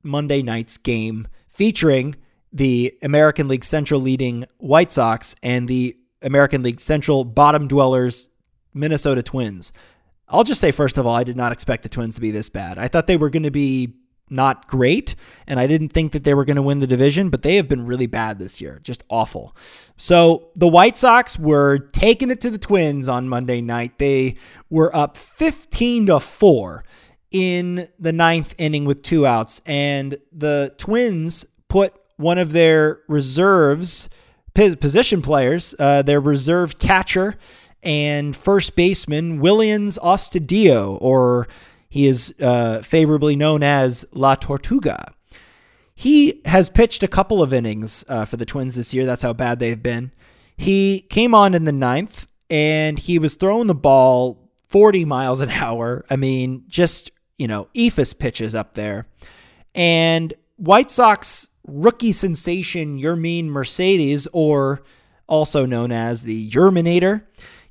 Monday 0.04 0.42
night's 0.42 0.78
game 0.78 1.28
featuring 1.50 2.16
the 2.54 2.98
American 3.02 3.48
League 3.48 3.66
Central 3.66 4.00
leading 4.00 4.46
White 4.58 4.92
Sox 4.92 5.36
and 5.44 5.68
the 5.68 5.98
American 6.22 6.64
League 6.64 6.80
Central 6.80 7.26
bottom 7.26 7.68
dwellers 7.68 8.30
Minnesota 8.74 9.22
Twins. 9.22 9.74
I'll 10.28 10.44
just 10.44 10.62
say 10.62 10.72
first 10.72 10.98
of 10.98 11.06
all, 11.06 11.16
I 11.16 11.24
did 11.24 11.38
not 11.38 11.52
expect 11.52 11.84
the 11.84 11.90
Twins 11.90 12.16
to 12.16 12.22
be 12.22 12.32
this 12.32 12.50
bad. 12.50 12.78
I 12.78 12.88
thought 12.88 13.08
they 13.08 13.18
were 13.18 13.30
going 13.30 13.44
to 13.44 13.52
be 13.52 13.96
not 14.30 14.68
great, 14.68 15.16
and 15.46 15.60
I 15.60 15.68
didn't 15.68 15.90
think 15.90 16.12
that 16.14 16.24
they 16.24 16.34
were 16.34 16.46
going 16.46 16.56
to 16.56 16.62
win 16.62 16.80
the 16.80 16.88
division, 16.88 17.30
but 17.30 17.44
they 17.44 17.58
have 17.58 17.68
been 17.68 17.86
really 17.86 18.08
bad 18.08 18.40
this 18.40 18.60
year, 18.60 18.80
just 18.84 19.04
awful. 19.10 19.56
So 19.98 20.50
the 20.56 20.68
White 20.68 20.98
Sox 20.98 21.38
were 21.38 21.78
taking 21.78 22.32
it 22.32 22.42
to 22.42 22.50
the 22.50 22.58
Twins 22.58 23.08
on 23.08 23.30
Monday 23.30 23.62
night. 23.62 24.00
They 24.00 24.38
were 24.70 24.96
up 24.96 25.16
15 25.18 26.08
to 26.08 26.20
4 26.20 26.84
in 27.32 27.88
the 28.00 28.14
ninth 28.14 28.56
inning 28.58 28.86
with 28.86 29.04
two 29.04 29.28
outs, 29.28 29.62
and 29.66 30.18
the 30.32 30.74
Twins 30.78 31.46
put 31.68 31.94
one 32.18 32.38
of 32.38 32.52
their 32.52 33.02
reserves, 33.08 34.10
position 34.54 35.22
players, 35.22 35.76
uh, 35.78 36.02
their 36.02 36.22
reserve 36.22 36.80
catcher 36.80 37.38
and 37.86 38.36
first 38.36 38.76
baseman, 38.76 39.40
Willians 39.40 40.00
Astudillo, 40.00 40.98
or 41.00 41.48
he 41.88 42.08
is 42.08 42.34
uh, 42.42 42.82
favorably 42.82 43.36
known 43.36 43.64
as 43.64 44.06
La 44.12 44.36
Tortuga. 44.36 45.14
He 45.94 46.42
has 46.46 46.68
pitched 46.68 47.04
a 47.04 47.08
couple 47.08 47.42
of 47.42 47.54
innings 47.54 48.04
uh, 48.10 48.26
for 48.26 48.36
the 48.36 48.46
Twins 48.46 48.76
this 48.76 48.94
year. 48.94 49.06
That's 49.06 49.22
how 49.22 49.32
bad 49.32 49.60
they've 49.60 49.82
been. 49.82 50.12
He 50.58 51.02
came 51.10 51.34
on 51.34 51.54
in 51.54 51.64
the 51.64 51.72
ninth 51.72 52.28
and 52.50 53.00
he 53.00 53.20
was 53.20 53.36
throwing 53.36 53.68
the 53.68 53.76
ball 53.76 54.50
40 54.68 55.06
miles 55.06 55.40
an 55.40 55.52
hour. 55.52 56.06
I 56.10 56.16
mean, 56.16 56.66
just, 56.68 57.12
you 57.38 57.48
know, 57.48 57.70
eephus 57.76 58.18
pitches 58.18 58.56
up 58.56 58.74
there. 58.74 59.08
And 59.74 60.34
White 60.58 60.92
Sox 60.92 61.48
rookie 61.66 62.12
sensation 62.12 63.00
Yermin 63.00 63.46
Mercedes, 63.46 64.28
or 64.34 64.84
also 65.28 65.66
known 65.66 65.92
as 65.92 66.24
the 66.24 66.50
Yerminator, 66.50 67.24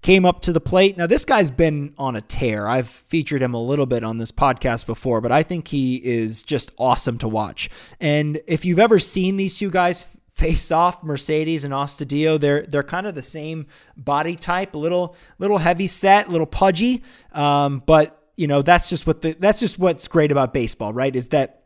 came 0.04 0.26
up 0.26 0.42
to 0.42 0.52
the 0.52 0.60
plate. 0.60 0.98
Now, 0.98 1.06
this 1.06 1.24
guy's 1.24 1.50
been 1.50 1.94
on 1.96 2.14
a 2.14 2.20
tear. 2.20 2.68
I've 2.68 2.88
featured 2.88 3.40
him 3.40 3.54
a 3.54 3.60
little 3.60 3.86
bit 3.86 4.04
on 4.04 4.18
this 4.18 4.30
podcast 4.30 4.84
before, 4.84 5.22
but 5.22 5.32
I 5.32 5.42
think 5.42 5.68
he 5.68 5.96
is 5.96 6.42
just 6.42 6.70
awesome 6.78 7.16
to 7.18 7.26
watch. 7.26 7.70
And 8.00 8.38
if 8.46 8.66
you've 8.66 8.78
ever 8.78 8.98
seen 8.98 9.38
these 9.38 9.58
two 9.58 9.70
guys 9.70 10.06
face 10.30 10.70
off, 10.70 11.02
Mercedes 11.02 11.64
and 11.64 11.72
Astudillo, 11.72 12.38
they're 12.38 12.66
they're 12.66 12.82
kind 12.82 13.06
of 13.06 13.14
the 13.14 13.22
same 13.22 13.66
body 13.96 14.36
type, 14.36 14.74
a 14.74 14.78
little 14.78 15.16
little 15.38 15.58
heavy 15.58 15.86
set, 15.86 16.28
little 16.28 16.46
pudgy. 16.46 17.02
Um, 17.32 17.82
but 17.86 18.28
you 18.36 18.46
know, 18.46 18.60
that's 18.60 18.90
just 18.90 19.06
what 19.06 19.22
the 19.22 19.34
that's 19.40 19.58
just 19.58 19.78
what's 19.78 20.06
great 20.06 20.30
about 20.30 20.52
baseball, 20.52 20.92
right? 20.92 21.16
Is 21.16 21.28
that 21.28 21.62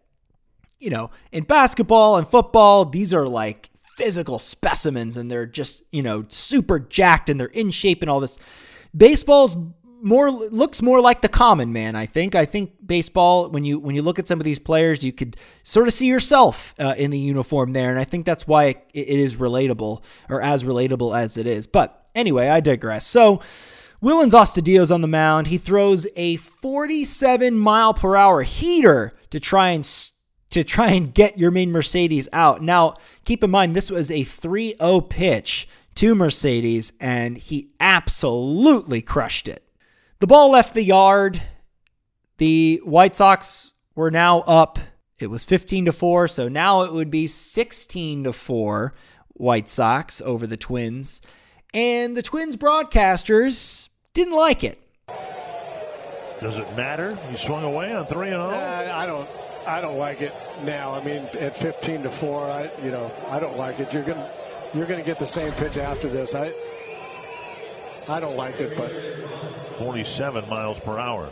you 0.78 0.90
know, 0.90 1.10
in 1.32 1.42
basketball 1.42 2.16
and 2.16 2.28
football, 2.28 2.84
these 2.84 3.12
are 3.12 3.26
like 3.26 3.70
physical 3.98 4.38
specimens 4.38 5.16
and 5.16 5.30
they're 5.30 5.44
just, 5.44 5.82
you 5.90 6.02
know, 6.02 6.24
super 6.28 6.78
jacked 6.78 7.28
and 7.28 7.38
they're 7.38 7.48
in 7.48 7.70
shape 7.70 8.00
and 8.00 8.10
all 8.10 8.20
this. 8.20 8.38
Baseball's 8.96 9.56
more 10.00 10.30
looks 10.30 10.80
more 10.80 11.00
like 11.00 11.22
the 11.22 11.28
common 11.28 11.72
man. 11.72 11.96
I 11.96 12.06
think. 12.06 12.34
I 12.34 12.44
think 12.44 12.74
baseball. 12.86 13.50
When 13.50 13.64
you 13.64 13.78
when 13.78 13.94
you 13.94 14.02
look 14.02 14.18
at 14.18 14.28
some 14.28 14.40
of 14.40 14.44
these 14.44 14.60
players, 14.60 15.04
you 15.04 15.12
could 15.12 15.36
sort 15.64 15.88
of 15.88 15.94
see 15.94 16.06
yourself 16.06 16.74
uh, 16.78 16.94
in 16.96 17.10
the 17.10 17.18
uniform 17.18 17.72
there, 17.72 17.90
and 17.90 17.98
I 17.98 18.04
think 18.04 18.24
that's 18.24 18.46
why 18.46 18.64
it, 18.64 18.86
it 18.94 19.08
is 19.08 19.36
relatable 19.36 20.02
or 20.28 20.40
as 20.40 20.62
relatable 20.64 21.18
as 21.18 21.36
it 21.36 21.46
is. 21.46 21.66
But 21.66 22.08
anyway, 22.14 22.48
I 22.48 22.60
digress. 22.60 23.06
So. 23.06 23.40
Willians 24.00 24.30
Astudillo's 24.30 24.92
on 24.92 25.00
the 25.00 25.08
mound. 25.08 25.48
He 25.48 25.58
throws 25.58 26.06
a 26.14 26.36
47 26.36 27.58
mile 27.58 27.92
per 27.92 28.14
hour 28.14 28.42
heater 28.44 29.10
to 29.30 29.40
try 29.40 29.70
and 29.70 29.84
to 30.50 30.64
try 30.64 30.90
and 30.90 31.12
get 31.12 31.36
Yermin 31.36 31.68
Mercedes 31.68 32.28
out. 32.32 32.62
Now, 32.62 32.94
keep 33.24 33.44
in 33.44 33.50
mind, 33.50 33.74
this 33.74 33.90
was 33.90 34.10
a 34.10 34.24
3 34.24 34.74
0 34.78 35.00
pitch 35.02 35.68
to 35.96 36.14
Mercedes, 36.14 36.92
and 37.00 37.36
he 37.36 37.70
absolutely 37.80 39.02
crushed 39.02 39.48
it. 39.48 39.64
The 40.20 40.26
ball 40.26 40.50
left 40.50 40.74
the 40.74 40.84
yard. 40.84 41.42
The 42.38 42.80
White 42.84 43.16
Sox 43.16 43.72
were 43.94 44.10
now 44.10 44.40
up. 44.40 44.78
It 45.18 45.28
was 45.28 45.44
15 45.44 45.86
to 45.86 45.92
4, 45.92 46.28
so 46.28 46.48
now 46.48 46.82
it 46.82 46.92
would 46.92 47.10
be 47.10 47.26
16 47.26 48.24
to 48.24 48.32
4 48.32 48.94
White 49.34 49.68
Sox 49.68 50.20
over 50.22 50.46
the 50.46 50.56
Twins. 50.56 51.20
And 51.74 52.16
the 52.16 52.22
Twins 52.22 52.56
broadcasters 52.56 53.88
didn't 54.14 54.36
like 54.36 54.64
it. 54.64 54.80
Does 56.40 56.56
it 56.56 56.76
matter? 56.76 57.18
You 57.30 57.36
swung 57.36 57.64
away 57.64 57.92
on 57.92 58.06
3 58.06 58.28
0? 58.28 58.50
Uh, 58.50 58.92
I 58.94 59.06
don't 59.06 59.28
I 59.68 59.82
don't 59.82 59.98
like 59.98 60.22
it 60.22 60.34
now. 60.64 60.94
I 60.94 61.04
mean, 61.04 61.28
at 61.38 61.56
15 61.56 62.04
to 62.04 62.10
four, 62.10 62.44
I 62.44 62.70
you 62.82 62.90
know 62.90 63.12
I 63.28 63.38
don't 63.38 63.56
like 63.56 63.80
it. 63.80 63.92
You're 63.92 64.02
gonna 64.02 64.30
you're 64.72 64.86
gonna 64.86 65.02
get 65.02 65.18
the 65.18 65.26
same 65.26 65.52
pitch 65.52 65.76
after 65.76 66.08
this. 66.08 66.34
I 66.34 66.54
I 68.08 68.18
don't 68.18 68.36
like 68.36 68.58
it, 68.60 68.76
but 68.76 69.78
47 69.78 70.48
miles 70.48 70.80
per 70.80 70.98
hour. 70.98 71.30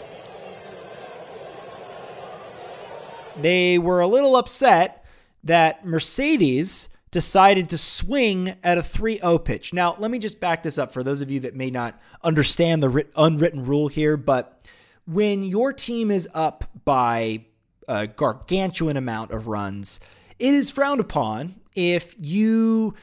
They 3.41 3.79
were 3.79 4.01
a 4.01 4.07
little 4.07 4.37
upset 4.37 5.05
that 5.45 5.87
Mercedes 5.87 6.91
decided 7.11 7.71
to 7.71 7.79
swing 7.79 8.57
at 8.63 8.77
a 8.77 8.83
3-0 8.83 9.45
pitch. 9.45 9.73
Now, 9.73 9.97
let 9.99 10.11
me 10.11 10.19
just 10.19 10.41
back 10.41 10.63
this 10.63 10.77
up 10.77 10.93
for 10.93 11.03
those 11.03 11.21
of 11.21 11.31
you 11.31 11.41
that 11.41 11.55
may 11.55 11.71
not 11.71 11.99
understand 12.23 12.83
the 12.83 13.07
unwritten 13.17 13.65
rule 13.65 13.89
here, 13.89 14.17
but 14.17 14.61
when 15.07 15.43
your 15.43 15.73
team 15.73 16.11
is 16.11 16.29
up 16.35 16.65
by 16.85 17.47
a 17.89 18.07
gargantuan 18.07 18.97
amount 18.97 19.31
of 19.31 19.47
runs, 19.47 20.01
it 20.39 20.55
is 20.55 20.71
frowned 20.71 21.01
upon 21.01 21.57
if 21.75 22.15
you 22.19 22.95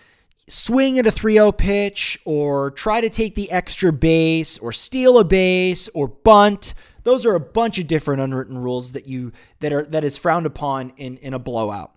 swing 0.47 0.99
at 0.99 1.07
a 1.07 1.11
3-0 1.11 1.57
pitch 1.57 2.19
or 2.25 2.71
try 2.71 3.01
to 3.01 3.09
take 3.09 3.35
the 3.35 3.51
extra 3.51 3.93
base 3.93 4.57
or 4.57 4.71
steal 4.71 5.17
a 5.17 5.23
base 5.23 5.87
or 5.89 6.07
bunt. 6.07 6.73
Those 7.03 7.25
are 7.25 7.35
a 7.35 7.39
bunch 7.39 7.79
of 7.79 7.87
different 7.87 8.21
unwritten 8.21 8.57
rules 8.57 8.91
that 8.93 9.07
you 9.07 9.31
that 9.59 9.73
are 9.73 9.85
that 9.85 10.03
is 10.03 10.17
frowned 10.17 10.45
upon 10.45 10.91
in 10.97 11.17
in 11.17 11.33
a 11.33 11.39
blowout. 11.39 11.91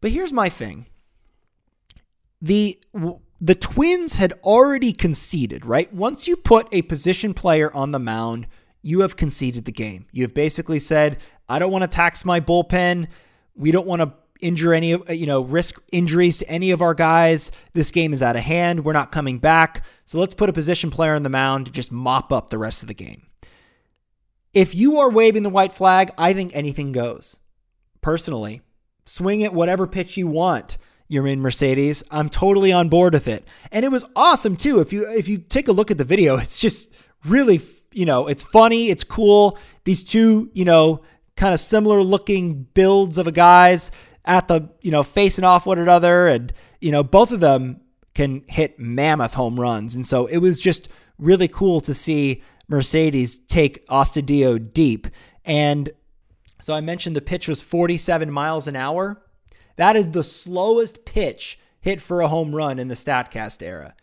But 0.00 0.10
here's 0.10 0.32
my 0.32 0.48
thing. 0.48 0.86
The 2.42 2.80
the 3.40 3.54
Twins 3.54 4.16
had 4.16 4.32
already 4.42 4.92
conceded, 4.92 5.66
right? 5.66 5.92
Once 5.92 6.26
you 6.26 6.36
put 6.36 6.66
a 6.72 6.82
position 6.82 7.34
player 7.34 7.72
on 7.74 7.90
the 7.90 7.98
mound, 7.98 8.46
you 8.82 9.00
have 9.00 9.16
conceded 9.16 9.64
the 9.64 9.72
game. 9.72 10.06
You 10.12 10.22
have 10.22 10.34
basically 10.34 10.78
said, 10.78 11.18
I 11.48 11.58
don't 11.58 11.72
want 11.72 11.82
to 11.82 11.88
tax 11.88 12.24
my 12.24 12.40
bullpen. 12.40 13.08
We 13.54 13.70
don't 13.70 13.86
want 13.86 14.02
to 14.02 14.12
injure 14.40 14.74
any 14.74 14.90
you 15.14 15.26
know, 15.26 15.40
risk 15.40 15.80
injuries 15.92 16.38
to 16.38 16.48
any 16.48 16.70
of 16.70 16.82
our 16.82 16.94
guys. 16.94 17.50
This 17.72 17.90
game 17.90 18.12
is 18.12 18.22
out 18.22 18.36
of 18.36 18.42
hand. 18.42 18.84
We're 18.84 18.92
not 18.92 19.12
coming 19.12 19.38
back. 19.38 19.84
So 20.04 20.18
let's 20.18 20.34
put 20.34 20.48
a 20.48 20.52
position 20.52 20.90
player 20.90 21.14
on 21.14 21.22
the 21.22 21.30
mound 21.30 21.66
to 21.66 21.72
just 21.72 21.92
mop 21.92 22.32
up 22.32 22.50
the 22.50 22.58
rest 22.58 22.82
of 22.82 22.88
the 22.88 22.94
game. 22.94 23.26
If 24.52 24.74
you 24.74 24.98
are 24.98 25.10
waving 25.10 25.42
the 25.42 25.50
white 25.50 25.72
flag, 25.72 26.12
I 26.16 26.32
think 26.32 26.52
anything 26.54 26.92
goes. 26.92 27.38
Personally, 28.00 28.60
swing 29.04 29.42
at 29.42 29.54
whatever 29.54 29.86
pitch 29.86 30.16
you 30.16 30.26
want. 30.26 30.76
Yermin 31.10 31.38
Mercedes. 31.38 32.02
I'm 32.10 32.28
totally 32.28 32.72
on 32.72 32.88
board 32.88 33.12
with 33.12 33.28
it. 33.28 33.46
And 33.70 33.84
it 33.84 33.90
was 33.90 34.04
awesome 34.16 34.56
too. 34.56 34.80
If 34.80 34.92
you 34.92 35.10
if 35.10 35.28
you 35.28 35.38
take 35.38 35.68
a 35.68 35.72
look 35.72 35.90
at 35.90 35.98
the 35.98 36.04
video, 36.04 36.36
it's 36.38 36.58
just 36.58 36.94
really, 37.24 37.60
you 37.92 38.06
know, 38.06 38.26
it's 38.26 38.42
funny, 38.42 38.90
it's 38.90 39.04
cool. 39.04 39.58
These 39.84 40.04
two, 40.04 40.50
you 40.54 40.64
know, 40.64 41.02
kind 41.36 41.54
of 41.54 41.60
similar 41.60 42.02
looking 42.02 42.64
builds 42.74 43.18
of 43.18 43.26
a 43.26 43.32
guys 43.32 43.90
at 44.24 44.48
the, 44.48 44.68
you 44.80 44.90
know, 44.90 45.02
facing 45.02 45.44
off 45.44 45.66
one 45.66 45.78
another. 45.78 46.28
And, 46.28 46.52
you 46.80 46.90
know, 46.90 47.02
both 47.02 47.32
of 47.32 47.40
them 47.40 47.80
can 48.14 48.44
hit 48.48 48.78
mammoth 48.78 49.34
home 49.34 49.58
runs. 49.58 49.94
And 49.94 50.06
so 50.06 50.26
it 50.26 50.38
was 50.38 50.60
just 50.60 50.88
really 51.18 51.48
cool 51.48 51.80
to 51.82 51.94
see 51.94 52.42
Mercedes 52.68 53.38
take 53.38 53.86
Astudillo 53.88 54.72
deep. 54.72 55.08
And 55.44 55.90
so 56.60 56.74
I 56.74 56.80
mentioned 56.80 57.16
the 57.16 57.20
pitch 57.20 57.48
was 57.48 57.62
47 57.62 58.30
miles 58.30 58.66
an 58.66 58.76
hour. 58.76 59.22
That 59.76 59.96
is 59.96 60.10
the 60.12 60.22
slowest 60.22 61.04
pitch 61.04 61.58
hit 61.80 62.00
for 62.00 62.20
a 62.20 62.28
home 62.28 62.54
run 62.54 62.78
in 62.78 62.88
the 62.88 62.94
StatCast 62.94 63.62
era. 63.62 63.94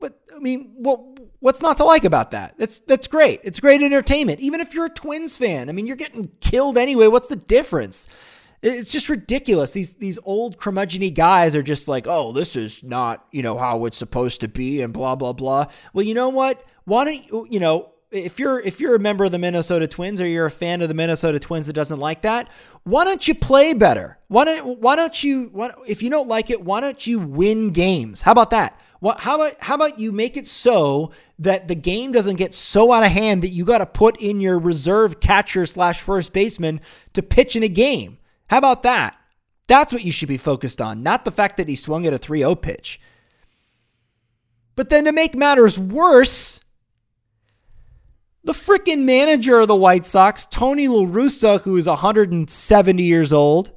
But 0.00 0.20
I 0.34 0.40
mean, 0.40 0.72
what 0.76 1.00
what's 1.40 1.60
not 1.60 1.76
to 1.78 1.84
like 1.84 2.04
about 2.04 2.30
that? 2.30 2.54
That's 2.58 2.80
that's 2.80 3.06
great. 3.06 3.40
It's 3.42 3.60
great 3.60 3.82
entertainment. 3.82 4.40
Even 4.40 4.60
if 4.60 4.72
you're 4.72 4.86
a 4.86 4.90
Twins 4.90 5.36
fan, 5.36 5.68
I 5.68 5.72
mean, 5.72 5.86
you're 5.86 5.96
getting 5.96 6.30
killed 6.40 6.78
anyway. 6.78 7.08
What's 7.08 7.28
the 7.28 7.36
difference? 7.36 8.06
It's 8.62 8.92
just 8.92 9.08
ridiculous. 9.08 9.72
These 9.72 9.94
these 9.94 10.18
old 10.24 10.58
curmudgeony 10.58 11.12
guys 11.12 11.56
are 11.56 11.62
just 11.62 11.88
like, 11.88 12.06
oh, 12.06 12.32
this 12.32 12.56
is 12.56 12.84
not 12.84 13.24
you 13.32 13.42
know 13.42 13.58
how 13.58 13.86
it's 13.86 13.98
supposed 13.98 14.42
to 14.42 14.48
be, 14.48 14.82
and 14.82 14.92
blah 14.92 15.16
blah 15.16 15.32
blah. 15.32 15.66
Well, 15.92 16.04
you 16.04 16.14
know 16.14 16.28
what? 16.28 16.64
Why 16.84 17.04
don't 17.04 17.26
you 17.26 17.46
you 17.50 17.58
know 17.58 17.92
if 18.10 18.38
you're 18.38 18.60
if 18.60 18.80
you're 18.80 18.94
a 18.94 18.98
member 18.98 19.24
of 19.24 19.32
the 19.32 19.38
Minnesota 19.38 19.86
Twins 19.86 20.20
or 20.20 20.26
you're 20.26 20.46
a 20.46 20.50
fan 20.50 20.82
of 20.82 20.88
the 20.88 20.94
Minnesota 20.94 21.38
Twins 21.38 21.66
that 21.68 21.72
doesn't 21.72 22.00
like 22.00 22.22
that, 22.22 22.50
why 22.84 23.04
don't 23.04 23.26
you 23.26 23.34
play 23.34 23.72
better? 23.72 24.18
Why 24.28 24.44
don't 24.44 24.80
why 24.80 24.96
don't 24.96 25.22
you 25.22 25.48
why, 25.52 25.70
if 25.88 26.02
you 26.02 26.10
don't 26.10 26.28
like 26.28 26.50
it, 26.50 26.62
why 26.62 26.80
don't 26.80 27.06
you 27.06 27.18
win 27.18 27.70
games? 27.70 28.22
How 28.22 28.32
about 28.32 28.50
that? 28.50 28.78
What 29.00 29.20
how 29.20 29.36
about 29.36 29.54
how 29.60 29.74
about 29.74 29.98
you 29.98 30.12
make 30.12 30.36
it 30.36 30.46
so 30.46 31.10
that 31.38 31.68
the 31.68 31.74
game 31.74 32.12
doesn't 32.12 32.36
get 32.36 32.54
so 32.54 32.92
out 32.92 33.02
of 33.02 33.10
hand 33.10 33.42
that 33.42 33.48
you 33.48 33.64
got 33.64 33.78
to 33.78 33.86
put 33.86 34.20
in 34.20 34.40
your 34.40 34.58
reserve 34.58 35.20
catcher 35.20 35.66
slash 35.66 36.00
first 36.00 36.32
baseman 36.32 36.80
to 37.14 37.22
pitch 37.22 37.56
in 37.56 37.62
a 37.62 37.68
game? 37.68 38.18
How 38.48 38.58
about 38.58 38.82
that? 38.82 39.16
That's 39.68 39.92
what 39.92 40.04
you 40.04 40.12
should 40.12 40.28
be 40.28 40.36
focused 40.36 40.82
on, 40.82 41.02
not 41.02 41.24
the 41.24 41.30
fact 41.30 41.56
that 41.56 41.68
he 41.68 41.76
swung 41.76 42.04
at 42.04 42.12
a 42.12 42.18
3-0 42.18 42.60
pitch. 42.60 43.00
But 44.74 44.90
then 44.90 45.04
to 45.04 45.12
make 45.12 45.36
matters 45.36 45.78
worse, 45.78 46.60
the 48.42 48.52
freaking 48.52 49.04
manager 49.04 49.60
of 49.60 49.68
the 49.68 49.76
White 49.76 50.04
Sox, 50.04 50.44
Tony 50.46 50.88
La 50.88 51.04
Russa, 51.04 51.60
who 51.60 51.76
is 51.76 51.86
170 51.86 53.02
years 53.02 53.32
old, 53.32 53.70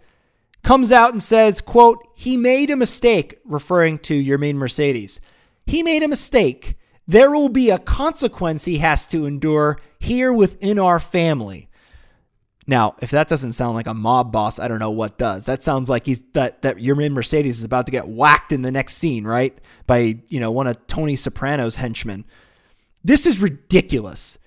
comes 0.63 0.91
out 0.91 1.11
and 1.11 1.21
says, 1.21 1.61
quote, 1.61 2.07
he 2.15 2.37
made 2.37 2.69
a 2.69 2.75
mistake, 2.75 3.39
referring 3.45 3.97
to 3.99 4.23
Yermin 4.23 4.55
Mercedes. 4.55 5.19
He 5.65 5.83
made 5.83 6.03
a 6.03 6.07
mistake. 6.07 6.75
There 7.07 7.31
will 7.31 7.49
be 7.49 7.69
a 7.69 7.79
consequence 7.79 8.65
he 8.65 8.77
has 8.77 9.05
to 9.07 9.25
endure 9.25 9.77
here 9.99 10.31
within 10.31 10.79
our 10.79 10.99
family. 10.99 11.69
Now, 12.65 12.95
if 13.01 13.11
that 13.11 13.27
doesn't 13.27 13.53
sound 13.53 13.75
like 13.75 13.87
a 13.87 13.93
mob 13.93 14.31
boss, 14.31 14.57
I 14.57 14.69
don't 14.69 14.79
know 14.79 14.91
what 14.91 15.17
does. 15.17 15.45
That 15.45 15.63
sounds 15.63 15.89
like 15.89 16.05
he's 16.05 16.21
that 16.31 16.61
that 16.61 16.77
Yermin 16.77 17.11
Mercedes 17.11 17.59
is 17.59 17.65
about 17.65 17.85
to 17.87 17.91
get 17.91 18.07
whacked 18.07 18.53
in 18.53 18.61
the 18.61 18.71
next 18.71 18.93
scene, 18.93 19.25
right? 19.25 19.57
By, 19.85 20.19
you 20.29 20.39
know, 20.39 20.49
one 20.49 20.67
of 20.67 20.87
Tony 20.87 21.17
Soprano's 21.17 21.75
henchmen. 21.75 22.23
This 23.03 23.25
is 23.25 23.41
ridiculous 23.41 24.37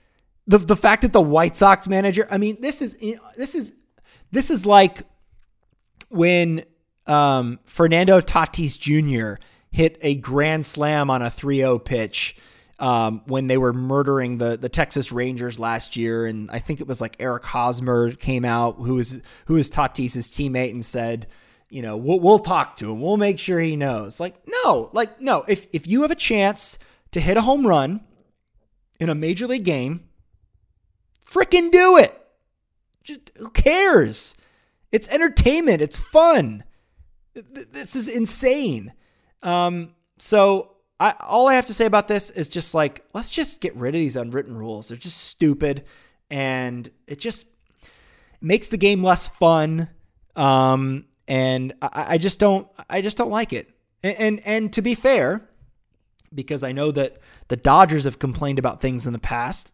the 0.46 0.58
the 0.58 0.76
fact 0.76 1.02
that 1.02 1.12
the 1.12 1.20
White 1.20 1.56
Sox 1.56 1.88
manager, 1.88 2.26
I 2.30 2.38
mean, 2.38 2.58
this 2.60 2.80
is 2.80 2.96
this 3.36 3.54
is 3.54 3.74
this 4.30 4.50
is 4.50 4.64
like 4.64 5.02
when 6.16 6.64
um, 7.06 7.60
Fernando 7.64 8.20
Tatis 8.20 8.78
Jr. 8.78 9.40
hit 9.70 9.98
a 10.00 10.16
grand 10.16 10.66
slam 10.66 11.10
on 11.10 11.22
a 11.22 11.26
3-0 11.26 11.84
pitch 11.84 12.36
um, 12.78 13.22
when 13.26 13.46
they 13.46 13.56
were 13.56 13.72
murdering 13.72 14.38
the 14.38 14.58
the 14.58 14.68
Texas 14.68 15.10
Rangers 15.10 15.58
last 15.58 15.96
year, 15.96 16.26
and 16.26 16.50
I 16.50 16.58
think 16.58 16.80
it 16.80 16.86
was 16.86 17.00
like 17.00 17.16
Eric 17.18 17.44
Hosmer 17.44 18.12
came 18.12 18.44
out, 18.44 18.76
who 18.76 18.96
was 18.96 19.22
who 19.46 19.56
is 19.56 19.70
Tatis's 19.70 20.30
teammate, 20.30 20.72
and 20.72 20.84
said, 20.84 21.26
you 21.70 21.80
know, 21.80 21.96
we'll, 21.96 22.20
we'll 22.20 22.38
talk 22.38 22.76
to 22.76 22.90
him, 22.90 23.00
we'll 23.00 23.16
make 23.16 23.38
sure 23.38 23.60
he 23.60 23.76
knows. 23.76 24.20
Like, 24.20 24.34
no, 24.46 24.90
like 24.92 25.22
no, 25.22 25.42
if 25.48 25.68
if 25.72 25.86
you 25.86 26.02
have 26.02 26.10
a 26.10 26.16
chance 26.16 26.78
to 27.12 27.20
hit 27.20 27.38
a 27.38 27.42
home 27.42 27.66
run 27.66 28.00
in 29.00 29.08
a 29.08 29.14
major 29.14 29.46
league 29.46 29.64
game 29.64 30.06
Freaking 31.26 31.70
do 31.70 31.96
it. 31.96 32.18
Just 33.02 33.32
who 33.36 33.50
cares? 33.50 34.34
It's 34.96 35.08
entertainment. 35.08 35.82
It's 35.82 35.98
fun. 35.98 36.64
This 37.34 37.94
is 37.94 38.08
insane. 38.08 38.94
Um, 39.42 39.94
so 40.16 40.76
I, 40.98 41.12
all 41.20 41.48
I 41.48 41.54
have 41.54 41.66
to 41.66 41.74
say 41.74 41.84
about 41.84 42.08
this 42.08 42.30
is 42.30 42.48
just 42.48 42.72
like 42.72 43.04
let's 43.12 43.28
just 43.28 43.60
get 43.60 43.76
rid 43.76 43.94
of 43.94 43.98
these 43.98 44.16
unwritten 44.16 44.56
rules. 44.56 44.88
They're 44.88 44.96
just 44.96 45.18
stupid, 45.18 45.84
and 46.30 46.90
it 47.06 47.20
just 47.20 47.44
makes 48.40 48.68
the 48.68 48.78
game 48.78 49.04
less 49.04 49.28
fun. 49.28 49.90
Um, 50.34 51.04
and 51.28 51.74
I, 51.82 52.14
I 52.14 52.18
just 52.18 52.40
don't 52.40 52.66
I 52.88 53.02
just 53.02 53.18
don't 53.18 53.30
like 53.30 53.52
it. 53.52 53.68
And, 54.02 54.16
and 54.16 54.40
and 54.46 54.72
to 54.72 54.80
be 54.80 54.94
fair, 54.94 55.46
because 56.34 56.64
I 56.64 56.72
know 56.72 56.90
that 56.92 57.18
the 57.48 57.56
Dodgers 57.56 58.04
have 58.04 58.18
complained 58.18 58.58
about 58.58 58.80
things 58.80 59.06
in 59.06 59.12
the 59.12 59.18
past. 59.18 59.72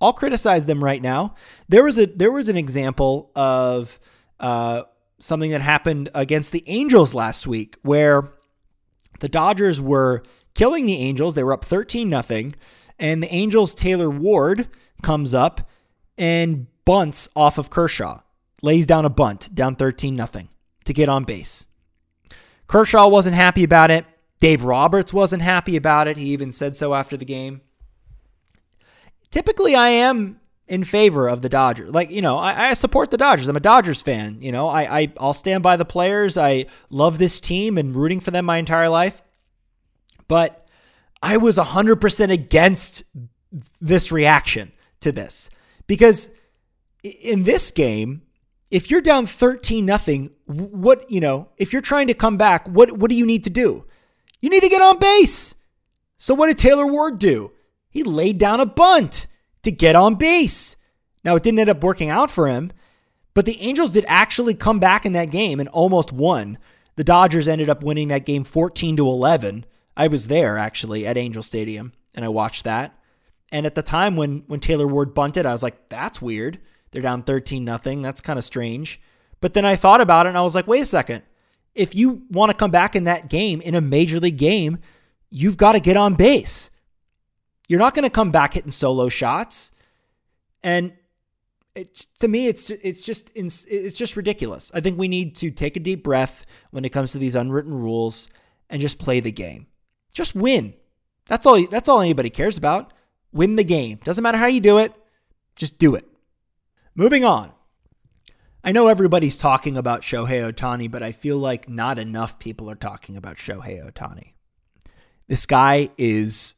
I'll 0.00 0.12
criticize 0.12 0.66
them 0.66 0.82
right 0.82 1.02
now. 1.02 1.34
There 1.68 1.82
was 1.82 1.98
a 1.98 2.06
there 2.06 2.30
was 2.30 2.48
an 2.48 2.56
example 2.56 3.32
of 3.34 3.98
uh, 4.40 4.82
something 5.18 5.50
that 5.50 5.62
happened 5.62 6.10
against 6.14 6.52
the 6.52 6.64
Angels 6.66 7.14
last 7.14 7.46
week 7.46 7.76
where 7.82 8.32
the 9.20 9.28
Dodgers 9.28 9.80
were 9.80 10.22
killing 10.54 10.86
the 10.86 10.96
Angels. 10.96 11.34
They 11.34 11.44
were 11.44 11.52
up 11.52 11.64
13 11.64 12.08
nothing, 12.08 12.54
and 12.98 13.22
the 13.22 13.32
Angels 13.32 13.74
Taylor 13.74 14.10
Ward 14.10 14.68
comes 15.02 15.34
up 15.34 15.68
and 16.18 16.66
bunts 16.84 17.28
off 17.34 17.58
of 17.58 17.70
Kershaw. 17.70 18.20
Lays 18.62 18.86
down 18.86 19.04
a 19.04 19.10
bunt 19.10 19.54
down 19.54 19.76
13 19.76 20.14
nothing 20.14 20.48
to 20.84 20.92
get 20.92 21.08
on 21.08 21.24
base. 21.24 21.66
Kershaw 22.66 23.08
wasn't 23.08 23.34
happy 23.34 23.62
about 23.62 23.90
it. 23.90 24.06
Dave 24.40 24.64
Roberts 24.64 25.12
wasn't 25.12 25.42
happy 25.42 25.76
about 25.76 26.08
it. 26.08 26.16
He 26.16 26.26
even 26.30 26.50
said 26.50 26.74
so 26.76 26.94
after 26.94 27.16
the 27.16 27.24
game 27.24 27.60
typically 29.34 29.74
I 29.74 29.88
am 29.88 30.38
in 30.66 30.84
favor 30.84 31.28
of 31.28 31.42
the 31.42 31.48
Dodgers. 31.48 31.90
Like, 31.90 32.10
you 32.10 32.22
know, 32.22 32.38
I, 32.38 32.70
I, 32.70 32.74
support 32.74 33.10
the 33.10 33.18
Dodgers. 33.18 33.48
I'm 33.48 33.56
a 33.56 33.60
Dodgers 33.60 34.00
fan. 34.00 34.38
You 34.40 34.50
know, 34.50 34.68
I, 34.68 35.00
I 35.00 35.12
I'll 35.18 35.34
stand 35.34 35.62
by 35.62 35.76
the 35.76 35.84
players. 35.84 36.38
I 36.38 36.66
love 36.88 37.18
this 37.18 37.38
team 37.38 37.76
and 37.76 37.94
rooting 37.94 38.20
for 38.20 38.30
them 38.30 38.46
my 38.46 38.56
entire 38.56 38.88
life. 38.88 39.22
But 40.26 40.66
I 41.22 41.36
was 41.36 41.58
100% 41.58 42.30
against 42.30 43.02
this 43.80 44.10
reaction 44.10 44.72
to 45.00 45.12
this. 45.12 45.50
Because 45.86 46.30
in 47.02 47.44
this 47.44 47.70
game, 47.70 48.22
if 48.70 48.90
you're 48.90 49.02
down 49.02 49.26
13 49.26 49.84
nothing, 49.84 50.30
what, 50.46 51.10
you 51.10 51.20
know, 51.20 51.50
if 51.58 51.72
you're 51.72 51.82
trying 51.82 52.06
to 52.06 52.14
come 52.14 52.38
back, 52.38 52.66
what 52.66 52.92
what 52.92 53.10
do 53.10 53.16
you 53.16 53.26
need 53.26 53.44
to 53.44 53.50
do? 53.50 53.84
You 54.40 54.50
need 54.50 54.62
to 54.62 54.68
get 54.68 54.82
on 54.82 54.98
base. 54.98 55.54
So 56.16 56.34
what 56.34 56.46
did 56.46 56.58
Taylor 56.58 56.86
Ward 56.86 57.18
do? 57.18 57.52
He 57.90 58.02
laid 58.02 58.38
down 58.38 58.60
a 58.60 58.66
bunt 58.66 59.26
to 59.64 59.70
get 59.70 59.96
on 59.96 60.14
base. 60.14 60.76
Now, 61.24 61.36
it 61.36 61.42
didn't 61.42 61.60
end 61.60 61.70
up 61.70 61.82
working 61.82 62.10
out 62.10 62.30
for 62.30 62.48
him, 62.48 62.72
but 63.32 63.46
the 63.46 63.60
Angels 63.60 63.90
did 63.90 64.04
actually 64.06 64.54
come 64.54 64.78
back 64.78 65.04
in 65.04 65.12
that 65.12 65.30
game 65.30 65.58
and 65.58 65.68
almost 65.70 66.12
won. 66.12 66.58
The 66.96 67.04
Dodgers 67.04 67.48
ended 67.48 67.68
up 67.68 67.82
winning 67.82 68.08
that 68.08 68.26
game 68.26 68.44
14 68.44 68.96
to 68.96 69.06
11. 69.06 69.64
I 69.96 70.06
was 70.06 70.28
there 70.28 70.58
actually 70.58 71.06
at 71.06 71.16
Angel 71.16 71.42
Stadium 71.42 71.92
and 72.14 72.24
I 72.24 72.28
watched 72.28 72.64
that. 72.64 72.98
And 73.50 73.66
at 73.66 73.74
the 73.74 73.82
time 73.82 74.16
when 74.16 74.44
when 74.46 74.60
Taylor 74.60 74.86
Ward 74.86 75.14
bunted, 75.14 75.46
I 75.46 75.52
was 75.52 75.62
like, 75.62 75.88
that's 75.88 76.22
weird. 76.22 76.58
They're 76.90 77.02
down 77.02 77.22
13 77.22 77.64
nothing. 77.64 78.02
That's 78.02 78.20
kind 78.20 78.38
of 78.38 78.44
strange. 78.44 79.00
But 79.40 79.54
then 79.54 79.64
I 79.64 79.76
thought 79.76 80.00
about 80.00 80.26
it 80.26 80.30
and 80.30 80.38
I 80.38 80.42
was 80.42 80.54
like, 80.54 80.66
wait 80.66 80.82
a 80.82 80.86
second. 80.86 81.22
If 81.74 81.94
you 81.94 82.22
want 82.30 82.50
to 82.50 82.56
come 82.56 82.70
back 82.70 82.94
in 82.94 83.04
that 83.04 83.28
game 83.28 83.60
in 83.60 83.74
a 83.74 83.80
major 83.80 84.20
league 84.20 84.38
game, 84.38 84.78
you've 85.30 85.56
got 85.56 85.72
to 85.72 85.80
get 85.80 85.96
on 85.96 86.14
base. 86.14 86.70
You're 87.68 87.80
not 87.80 87.94
going 87.94 88.04
to 88.04 88.10
come 88.10 88.30
back 88.30 88.54
hitting 88.54 88.70
solo 88.70 89.08
shots. 89.08 89.72
And 90.62 90.92
it's 91.74 92.04
to 92.20 92.28
me 92.28 92.46
it's 92.46 92.70
it's 92.70 93.04
just 93.04 93.30
it's 93.34 93.96
just 93.96 94.16
ridiculous. 94.16 94.70
I 94.74 94.80
think 94.80 94.98
we 94.98 95.08
need 95.08 95.34
to 95.36 95.50
take 95.50 95.76
a 95.76 95.80
deep 95.80 96.04
breath 96.04 96.46
when 96.70 96.84
it 96.84 96.90
comes 96.90 97.12
to 97.12 97.18
these 97.18 97.34
unwritten 97.34 97.74
rules 97.74 98.28
and 98.70 98.80
just 98.80 98.98
play 98.98 99.20
the 99.20 99.32
game. 99.32 99.66
Just 100.14 100.34
win. 100.34 100.74
That's 101.26 101.46
all 101.46 101.66
that's 101.66 101.88
all 101.88 102.00
anybody 102.00 102.30
cares 102.30 102.56
about. 102.56 102.92
Win 103.32 103.56
the 103.56 103.64
game. 103.64 103.98
Doesn't 104.04 104.22
matter 104.22 104.38
how 104.38 104.46
you 104.46 104.60
do 104.60 104.78
it. 104.78 104.92
Just 105.56 105.78
do 105.78 105.94
it. 105.94 106.06
Moving 106.94 107.24
on. 107.24 107.52
I 108.62 108.72
know 108.72 108.86
everybody's 108.86 109.36
talking 109.36 109.76
about 109.76 110.02
Shohei 110.02 110.50
Ohtani, 110.50 110.90
but 110.90 111.02
I 111.02 111.12
feel 111.12 111.36
like 111.36 111.68
not 111.68 111.98
enough 111.98 112.38
people 112.38 112.70
are 112.70 112.76
talking 112.76 113.16
about 113.16 113.36
Shohei 113.36 113.84
Ohtani. 113.84 114.32
This 115.26 115.44
guy 115.44 115.90
is 115.98 116.54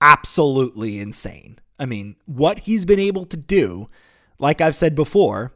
absolutely 0.00 0.98
insane. 0.98 1.58
I 1.78 1.86
mean, 1.86 2.16
what 2.26 2.60
he's 2.60 2.84
been 2.84 3.00
able 3.00 3.24
to 3.26 3.36
do, 3.36 3.88
like 4.38 4.60
I've 4.60 4.74
said 4.74 4.94
before, 4.94 5.52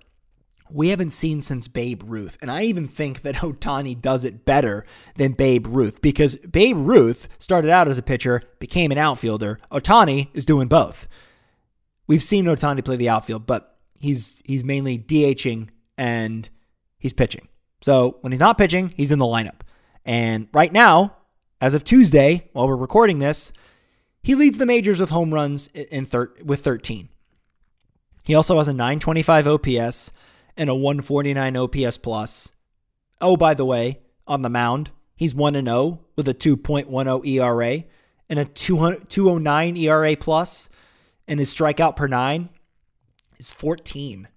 we 0.71 0.89
haven't 0.89 1.13
seen 1.13 1.43
since 1.43 1.69
Babe 1.69 2.03
Ruth. 2.05 2.37
And 2.43 2.51
I 2.51 2.63
even 2.63 2.89
think 2.89 3.23
that 3.23 3.35
Ohtani 3.37 4.01
does 4.01 4.25
it 4.25 4.45
better 4.45 4.85
than 5.17 5.33
Babe 5.33 5.67
Ruth 5.69 6.01
because 6.03 6.37
Babe 6.37 6.77
Ruth 6.77 7.29
started 7.39 7.71
out 7.71 7.89
as 7.89 7.99
a 7.99 8.03
pitcher, 8.03 8.43
became 8.59 8.93
an 8.93 8.99
outfielder. 8.99 9.59
Ohtani 9.71 10.29
is 10.35 10.45
doing 10.45 10.69
both. 10.69 11.09
We've 12.07 12.23
seen 12.23 12.47
Ohtani 12.47 12.85
play 12.85 12.97
the 12.97 13.09
outfield, 13.09 13.47
but 13.47 13.79
he's 13.99 14.43
he's 14.45 14.65
mainly 14.65 14.99
DHing 14.99 15.69
and 15.97 16.49
he's 16.99 17.13
pitching. 17.13 17.49
So 17.83 18.19
when 18.23 18.33
he's 18.33 18.41
not 18.41 18.59
pitching, 18.59 18.93
he's 18.97 19.13
in 19.13 19.19
the 19.19 19.25
lineup. 19.25 19.61
And 20.05 20.49
right 20.53 20.73
now, 20.73 21.17
as 21.61 21.75
of 21.75 21.85
Tuesday, 21.85 22.49
while 22.53 22.67
we're 22.67 22.77
recording 22.77 23.19
this, 23.19 23.53
he 24.29 24.35
leads 24.35 24.59
the 24.59 24.67
majors 24.67 25.01
with 25.01 25.09
home 25.09 25.33
runs 25.33 25.69
in 25.69 26.05
thir- 26.05 26.35
with 26.45 26.63
13. 26.63 27.09
He 28.27 28.35
also 28.35 28.59
has 28.59 28.69
a 28.69 28.75
925 28.75 29.47
OPS 29.47 30.13
and 30.55 30.69
a 30.69 30.75
149 30.75 31.57
OPS 31.57 31.97
plus. 31.97 32.53
Oh, 33.23 33.39
by 33.39 33.55
the 33.55 33.65
way, 33.65 34.01
on 34.27 34.43
the 34.43 34.51
mound, 34.51 34.91
he's 35.17 35.35
1 35.35 35.55
0 35.55 36.01
with 36.15 36.29
a 36.29 36.35
2.10 36.35 37.27
ERA 37.27 37.85
and 38.29 38.39
a 38.39 38.45
209 38.45 39.77
ERA 39.79 40.15
plus, 40.15 40.69
and 41.27 41.41
his 41.41 41.55
strikeout 41.55 41.97
per 41.97 42.07
nine 42.07 42.51
is 43.39 43.51
14. 43.51 44.29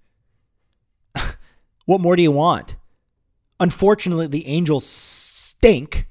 what 1.86 2.00
more 2.00 2.16
do 2.16 2.24
you 2.24 2.32
want? 2.32 2.78
Unfortunately, 3.60 4.28
the 4.28 4.48
Angels 4.48 4.86
stink, 4.86 6.08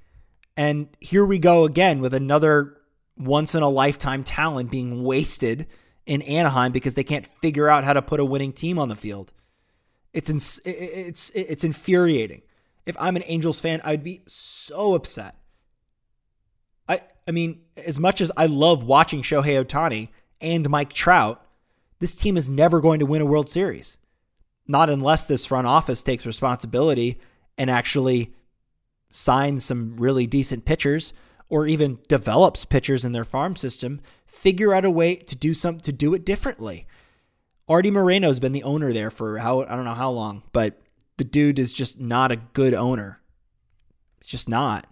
and 0.54 0.88
here 1.00 1.24
we 1.24 1.38
go 1.38 1.64
again 1.64 2.02
with 2.02 2.12
another 2.12 2.76
once 3.20 3.54
in 3.54 3.62
a 3.62 3.68
lifetime 3.68 4.24
talent 4.24 4.70
being 4.70 5.04
wasted 5.04 5.66
in 6.06 6.22
Anaheim 6.22 6.72
because 6.72 6.94
they 6.94 7.04
can't 7.04 7.26
figure 7.26 7.68
out 7.68 7.84
how 7.84 7.92
to 7.92 8.02
put 8.02 8.20
a 8.20 8.24
winning 8.24 8.52
team 8.52 8.78
on 8.78 8.88
the 8.88 8.96
field. 8.96 9.32
It's 10.12 10.30
ins- 10.30 10.60
it's 10.64 11.30
it's 11.30 11.62
infuriating. 11.62 12.42
If 12.86 12.96
I'm 12.98 13.16
an 13.16 13.22
Angels 13.26 13.60
fan, 13.60 13.80
I'd 13.84 14.02
be 14.02 14.22
so 14.26 14.94
upset. 14.94 15.36
I 16.88 17.02
I 17.28 17.30
mean, 17.30 17.60
as 17.76 18.00
much 18.00 18.20
as 18.20 18.32
I 18.36 18.46
love 18.46 18.82
watching 18.82 19.22
Shohei 19.22 19.64
Ohtani 19.64 20.08
and 20.40 20.68
Mike 20.68 20.92
Trout, 20.92 21.46
this 22.00 22.16
team 22.16 22.36
is 22.36 22.48
never 22.48 22.80
going 22.80 22.98
to 23.00 23.06
win 23.06 23.22
a 23.22 23.26
World 23.26 23.48
Series. 23.48 23.98
Not 24.66 24.90
unless 24.90 25.26
this 25.26 25.46
front 25.46 25.66
office 25.66 26.02
takes 26.02 26.26
responsibility 26.26 27.20
and 27.58 27.70
actually 27.70 28.34
signs 29.10 29.64
some 29.64 29.96
really 29.96 30.26
decent 30.26 30.64
pitchers 30.64 31.12
or 31.50 31.66
even 31.66 31.98
develops 32.08 32.64
pitchers 32.64 33.04
in 33.04 33.12
their 33.12 33.24
farm 33.24 33.56
system, 33.56 34.00
figure 34.24 34.72
out 34.72 34.84
a 34.84 34.90
way 34.90 35.16
to 35.16 35.36
do 35.36 35.52
some 35.52 35.80
to 35.80 35.92
do 35.92 36.14
it 36.14 36.24
differently. 36.24 36.86
Artie 37.68 37.90
Moreno's 37.90 38.40
been 38.40 38.52
the 38.52 38.62
owner 38.62 38.92
there 38.92 39.10
for 39.10 39.38
how 39.38 39.62
I 39.62 39.76
don't 39.76 39.84
know 39.84 39.94
how 39.94 40.10
long, 40.10 40.44
but 40.52 40.80
the 41.18 41.24
dude 41.24 41.58
is 41.58 41.72
just 41.72 42.00
not 42.00 42.32
a 42.32 42.36
good 42.36 42.72
owner. 42.72 43.20
It's 44.20 44.30
just 44.30 44.48
not. 44.48 44.86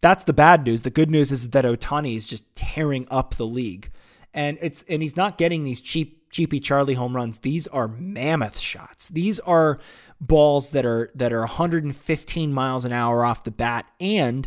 That's 0.00 0.24
the 0.24 0.32
bad 0.32 0.64
news. 0.64 0.82
The 0.82 0.90
good 0.90 1.10
news 1.10 1.32
is 1.32 1.50
that 1.50 1.64
Ohtani 1.64 2.16
is 2.16 2.26
just 2.26 2.44
tearing 2.54 3.06
up 3.10 3.34
the 3.34 3.46
league. 3.46 3.90
And 4.32 4.58
it's 4.60 4.84
and 4.88 5.02
he's 5.02 5.16
not 5.16 5.38
getting 5.38 5.64
these 5.64 5.80
cheap 5.80 6.30
cheapy 6.30 6.60
Charlie 6.60 6.94
home 6.94 7.14
runs. 7.14 7.40
These 7.40 7.66
are 7.68 7.88
mammoth 7.88 8.58
shots. 8.58 9.08
These 9.08 9.40
are 9.40 9.78
balls 10.20 10.70
that 10.70 10.84
are 10.84 11.10
that 11.14 11.32
are 11.32 11.40
115 11.40 12.52
miles 12.52 12.84
an 12.84 12.92
hour 12.92 13.24
off 13.24 13.44
the 13.44 13.50
bat 13.50 13.86
and 14.00 14.46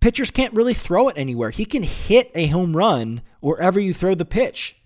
pitchers 0.00 0.30
can't 0.30 0.54
really 0.54 0.74
throw 0.74 1.08
it 1.08 1.18
anywhere. 1.18 1.50
He 1.50 1.64
can 1.64 1.82
hit 1.82 2.30
a 2.34 2.46
home 2.46 2.76
run 2.76 3.22
wherever 3.40 3.78
you 3.78 3.94
throw 3.94 4.14
the 4.14 4.24
pitch. 4.24 4.76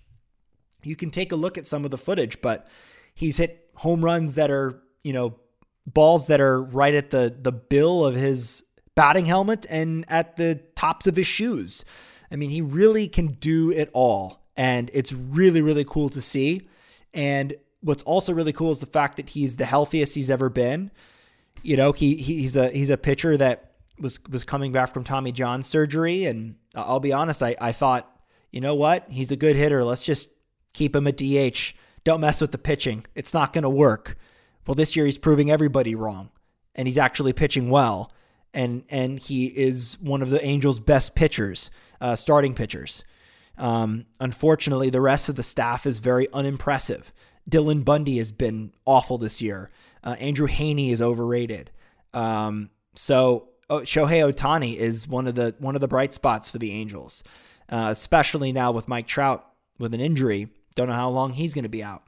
You 0.83 0.95
can 0.95 1.09
take 1.09 1.31
a 1.31 1.35
look 1.35 1.57
at 1.57 1.67
some 1.67 1.83
of 1.85 1.91
the 1.91 1.97
footage, 1.97 2.41
but 2.41 2.67
he's 3.13 3.37
hit 3.37 3.69
home 3.75 4.03
runs 4.03 4.35
that 4.35 4.51
are, 4.51 4.81
you 5.03 5.13
know, 5.13 5.35
balls 5.87 6.27
that 6.27 6.41
are 6.41 6.61
right 6.61 6.93
at 6.93 7.11
the 7.11 7.35
the 7.39 7.51
bill 7.51 8.05
of 8.05 8.15
his 8.15 8.63
batting 8.95 9.25
helmet 9.25 9.65
and 9.69 10.05
at 10.07 10.35
the 10.35 10.61
tops 10.75 11.07
of 11.07 11.15
his 11.15 11.27
shoes. 11.27 11.83
I 12.31 12.35
mean, 12.37 12.49
he 12.49 12.61
really 12.61 13.07
can 13.07 13.33
do 13.33 13.71
it 13.71 13.89
all. 13.93 14.41
And 14.57 14.89
it's 14.93 15.11
really, 15.13 15.61
really 15.61 15.85
cool 15.85 16.09
to 16.09 16.21
see. 16.21 16.69
And 17.13 17.55
what's 17.81 18.03
also 18.03 18.33
really 18.33 18.53
cool 18.53 18.71
is 18.71 18.79
the 18.79 18.85
fact 18.85 19.17
that 19.17 19.31
he's 19.31 19.57
the 19.57 19.65
healthiest 19.65 20.15
he's 20.15 20.31
ever 20.31 20.49
been. 20.49 20.91
You 21.61 21.77
know, 21.77 21.91
he 21.91 22.15
he's 22.15 22.55
a 22.55 22.69
he's 22.69 22.89
a 22.89 22.97
pitcher 22.97 23.37
that 23.37 23.64
was 23.99 24.19
was 24.29 24.43
coming 24.43 24.71
back 24.71 24.93
from 24.93 25.03
Tommy 25.03 25.31
John 25.31 25.63
surgery, 25.63 26.25
and 26.25 26.55
I'll 26.75 26.99
be 26.99 27.13
honest, 27.13 27.41
I 27.41 27.55
I 27.59 27.71
thought, 27.71 28.09
you 28.51 28.61
know 28.61 28.75
what, 28.75 29.05
he's 29.09 29.31
a 29.31 29.35
good 29.35 29.55
hitter. 29.55 29.83
Let's 29.83 30.01
just 30.01 30.31
keep 30.73 30.95
him 30.95 31.07
at 31.07 31.17
DH. 31.17 31.73
Don't 32.03 32.21
mess 32.21 32.41
with 32.41 32.51
the 32.51 32.57
pitching. 32.57 33.05
It's 33.15 33.33
not 33.33 33.53
going 33.53 33.63
to 33.63 33.69
work. 33.69 34.17
Well, 34.67 34.75
this 34.75 34.95
year 34.95 35.05
he's 35.05 35.17
proving 35.17 35.49
everybody 35.49 35.95
wrong, 35.95 36.29
and 36.73 36.87
he's 36.87 36.97
actually 36.97 37.33
pitching 37.33 37.69
well, 37.69 38.11
and 38.53 38.83
and 38.89 39.19
he 39.19 39.47
is 39.47 39.97
one 39.99 40.21
of 40.21 40.29
the 40.29 40.43
Angels' 40.45 40.79
best 40.79 41.15
pitchers, 41.15 41.71
uh, 42.01 42.15
starting 42.15 42.53
pitchers. 42.53 43.03
Um, 43.57 44.05
unfortunately, 44.19 44.89
the 44.89 45.01
rest 45.01 45.29
of 45.29 45.35
the 45.35 45.43
staff 45.43 45.85
is 45.85 45.99
very 45.99 46.27
unimpressive. 46.33 47.13
Dylan 47.49 47.85
Bundy 47.85 48.17
has 48.17 48.31
been 48.31 48.73
awful 48.85 49.17
this 49.17 49.41
year. 49.41 49.69
Uh, 50.03 50.15
Andrew 50.19 50.47
Heaney 50.47 50.91
is 50.91 51.01
overrated. 51.01 51.71
Um, 52.13 52.69
so 52.95 53.49
Shohei 53.69 54.31
Ohtani 54.31 54.75
is 54.75 55.07
one 55.07 55.27
of 55.27 55.35
the 55.35 55.55
one 55.59 55.75
of 55.75 55.81
the 55.81 55.87
bright 55.87 56.13
spots 56.13 56.49
for 56.49 56.57
the 56.57 56.71
Angels, 56.71 57.23
uh, 57.69 57.87
especially 57.89 58.51
now 58.51 58.71
with 58.71 58.87
Mike 58.87 59.07
Trout 59.07 59.45
with 59.79 59.93
an 59.93 60.01
injury. 60.01 60.49
Don't 60.75 60.87
know 60.87 60.93
how 60.93 61.09
long 61.09 61.33
he's 61.33 61.53
going 61.53 61.63
to 61.63 61.69
be 61.69 61.83
out, 61.83 62.03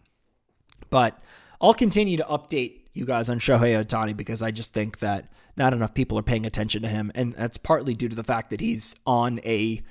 but 0.89 1.19
I'll 1.59 1.73
continue 1.73 2.17
to 2.17 2.23
update 2.23 2.81
you 2.93 3.05
guys 3.05 3.29
on 3.29 3.39
Shohei 3.39 3.83
Ohtani 3.83 4.15
because 4.15 4.41
I 4.41 4.51
just 4.51 4.73
think 4.73 4.99
that 4.99 5.31
not 5.55 5.73
enough 5.73 5.93
people 5.93 6.19
are 6.19 6.23
paying 6.23 6.45
attention 6.45 6.81
to 6.83 6.87
him, 6.87 7.11
and 7.15 7.33
that's 7.33 7.57
partly 7.57 7.95
due 7.95 8.09
to 8.09 8.15
the 8.15 8.23
fact 8.23 8.51
that 8.51 8.61
he's 8.61 8.95
on 9.05 9.39
a 9.43 9.81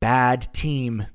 bad 0.00 0.52
team. 0.52 1.06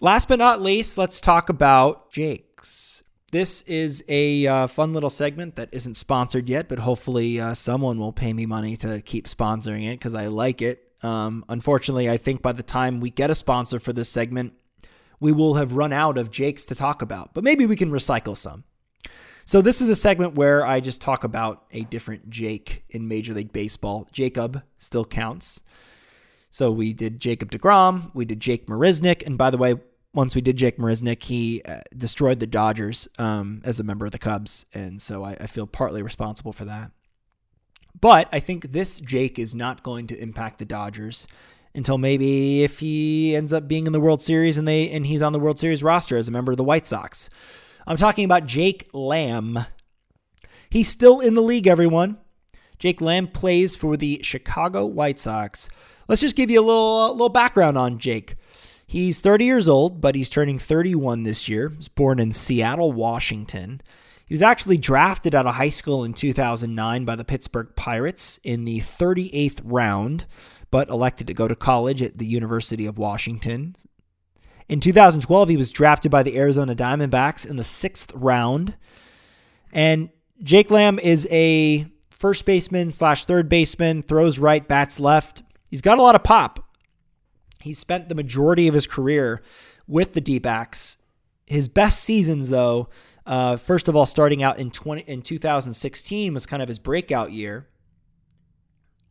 Last 0.00 0.28
but 0.28 0.38
not 0.38 0.62
least, 0.62 0.96
let's 0.96 1.20
talk 1.20 1.48
about 1.48 2.10
Jake's. 2.10 2.99
This 3.32 3.62
is 3.62 4.02
a 4.08 4.44
uh, 4.46 4.66
fun 4.66 4.92
little 4.92 5.10
segment 5.10 5.54
that 5.54 5.68
isn't 5.70 5.96
sponsored 5.96 6.48
yet, 6.48 6.68
but 6.68 6.80
hopefully 6.80 7.40
uh, 7.40 7.54
someone 7.54 7.98
will 7.98 8.12
pay 8.12 8.32
me 8.32 8.44
money 8.44 8.76
to 8.78 9.00
keep 9.02 9.28
sponsoring 9.28 9.86
it 9.86 10.00
because 10.00 10.16
I 10.16 10.26
like 10.26 10.60
it. 10.60 10.82
Um, 11.04 11.44
unfortunately, 11.48 12.10
I 12.10 12.16
think 12.16 12.42
by 12.42 12.52
the 12.52 12.64
time 12.64 12.98
we 12.98 13.10
get 13.10 13.30
a 13.30 13.36
sponsor 13.36 13.78
for 13.78 13.92
this 13.92 14.08
segment, 14.08 14.54
we 15.20 15.30
will 15.30 15.54
have 15.54 15.74
run 15.74 15.92
out 15.92 16.18
of 16.18 16.32
Jakes 16.32 16.66
to 16.66 16.74
talk 16.74 17.02
about, 17.02 17.32
but 17.32 17.44
maybe 17.44 17.66
we 17.66 17.76
can 17.76 17.90
recycle 17.90 18.36
some. 18.36 18.64
So, 19.44 19.60
this 19.62 19.80
is 19.80 19.88
a 19.88 19.96
segment 19.96 20.34
where 20.34 20.66
I 20.66 20.80
just 20.80 21.00
talk 21.00 21.24
about 21.24 21.64
a 21.70 21.82
different 21.82 22.30
Jake 22.30 22.84
in 22.90 23.08
Major 23.08 23.32
League 23.32 23.52
Baseball. 23.52 24.08
Jacob 24.12 24.62
still 24.78 25.04
counts. 25.04 25.62
So, 26.50 26.70
we 26.70 26.92
did 26.92 27.20
Jacob 27.20 27.50
DeGrom, 27.50 28.10
we 28.12 28.24
did 28.24 28.40
Jake 28.40 28.66
Marisnick, 28.66 29.24
and 29.24 29.38
by 29.38 29.50
the 29.50 29.58
way, 29.58 29.74
once 30.12 30.34
we 30.34 30.40
did 30.40 30.56
Jake 30.56 30.78
Marisnick, 30.78 31.22
he 31.22 31.62
uh, 31.62 31.80
destroyed 31.96 32.40
the 32.40 32.46
Dodgers 32.46 33.08
um, 33.18 33.62
as 33.64 33.78
a 33.78 33.84
member 33.84 34.06
of 34.06 34.12
the 34.12 34.18
Cubs, 34.18 34.66
and 34.74 35.00
so 35.00 35.24
I, 35.24 35.36
I 35.40 35.46
feel 35.46 35.66
partly 35.66 36.02
responsible 36.02 36.52
for 36.52 36.64
that. 36.64 36.90
But 38.00 38.28
I 38.32 38.40
think 38.40 38.72
this 38.72 39.00
Jake 39.00 39.38
is 39.38 39.54
not 39.54 39.82
going 39.82 40.06
to 40.08 40.20
impact 40.20 40.58
the 40.58 40.64
Dodgers 40.64 41.26
until 41.74 41.98
maybe 41.98 42.62
if 42.62 42.80
he 42.80 43.36
ends 43.36 43.52
up 43.52 43.68
being 43.68 43.86
in 43.86 43.92
the 43.92 44.00
World 44.00 44.22
Series 44.22 44.58
and 44.58 44.66
they 44.66 44.90
and 44.90 45.06
he's 45.06 45.22
on 45.22 45.32
the 45.32 45.38
World 45.38 45.58
Series 45.58 45.82
roster 45.82 46.16
as 46.16 46.28
a 46.28 46.32
member 46.32 46.52
of 46.52 46.58
the 46.58 46.64
White 46.64 46.86
Sox. 46.86 47.30
I'm 47.86 47.96
talking 47.96 48.24
about 48.24 48.46
Jake 48.46 48.88
Lamb. 48.92 49.66
He's 50.68 50.88
still 50.88 51.20
in 51.20 51.34
the 51.34 51.42
league, 51.42 51.66
everyone. 51.66 52.18
Jake 52.78 53.00
Lamb 53.00 53.28
plays 53.28 53.76
for 53.76 53.96
the 53.96 54.20
Chicago 54.22 54.86
White 54.86 55.18
Sox. 55.18 55.68
Let's 56.08 56.20
just 56.20 56.36
give 56.36 56.50
you 56.50 56.60
a 56.60 56.64
little 56.64 57.12
little 57.12 57.28
background 57.28 57.76
on 57.78 57.98
Jake. 57.98 58.36
He's 58.90 59.20
30 59.20 59.44
years 59.44 59.68
old, 59.68 60.00
but 60.00 60.16
he's 60.16 60.28
turning 60.28 60.58
31 60.58 61.22
this 61.22 61.48
year. 61.48 61.68
He 61.68 61.76
was 61.76 61.86
born 61.86 62.18
in 62.18 62.32
Seattle, 62.32 62.90
Washington. 62.90 63.80
He 64.26 64.34
was 64.34 64.42
actually 64.42 64.78
drafted 64.78 65.32
out 65.32 65.46
of 65.46 65.54
high 65.54 65.68
school 65.68 66.02
in 66.02 66.12
2009 66.12 67.04
by 67.04 67.14
the 67.14 67.24
Pittsburgh 67.24 67.68
Pirates 67.76 68.40
in 68.42 68.64
the 68.64 68.80
38th 68.80 69.60
round, 69.62 70.26
but 70.72 70.88
elected 70.88 71.28
to 71.28 71.34
go 71.34 71.46
to 71.46 71.54
college 71.54 72.02
at 72.02 72.18
the 72.18 72.26
University 72.26 72.84
of 72.84 72.98
Washington. 72.98 73.76
In 74.68 74.80
2012, 74.80 75.50
he 75.50 75.56
was 75.56 75.70
drafted 75.70 76.10
by 76.10 76.24
the 76.24 76.36
Arizona 76.36 76.74
Diamondbacks 76.74 77.48
in 77.48 77.58
the 77.58 77.62
sixth 77.62 78.10
round. 78.12 78.76
And 79.72 80.08
Jake 80.42 80.72
Lamb 80.72 80.98
is 80.98 81.28
a 81.30 81.86
first 82.10 82.44
baseman 82.44 82.90
slash 82.90 83.24
third 83.24 83.48
baseman, 83.48 84.02
throws 84.02 84.40
right, 84.40 84.66
bats 84.66 84.98
left. 84.98 85.44
He's 85.70 85.80
got 85.80 86.00
a 86.00 86.02
lot 86.02 86.16
of 86.16 86.24
pop. 86.24 86.66
He 87.60 87.74
spent 87.74 88.08
the 88.08 88.14
majority 88.14 88.68
of 88.68 88.74
his 88.74 88.86
career 88.86 89.42
with 89.86 90.14
the 90.14 90.20
D-backs. 90.20 90.96
His 91.46 91.68
best 91.68 92.02
seasons, 92.02 92.48
though, 92.48 92.88
uh, 93.26 93.56
first 93.56 93.88
of 93.88 93.96
all, 93.96 94.06
starting 94.06 94.42
out 94.42 94.58
in 94.58 94.70
20 94.70 95.02
in 95.02 95.22
2016 95.22 96.32
was 96.32 96.46
kind 96.46 96.62
of 96.62 96.68
his 96.68 96.78
breakout 96.78 97.32
year. 97.32 97.66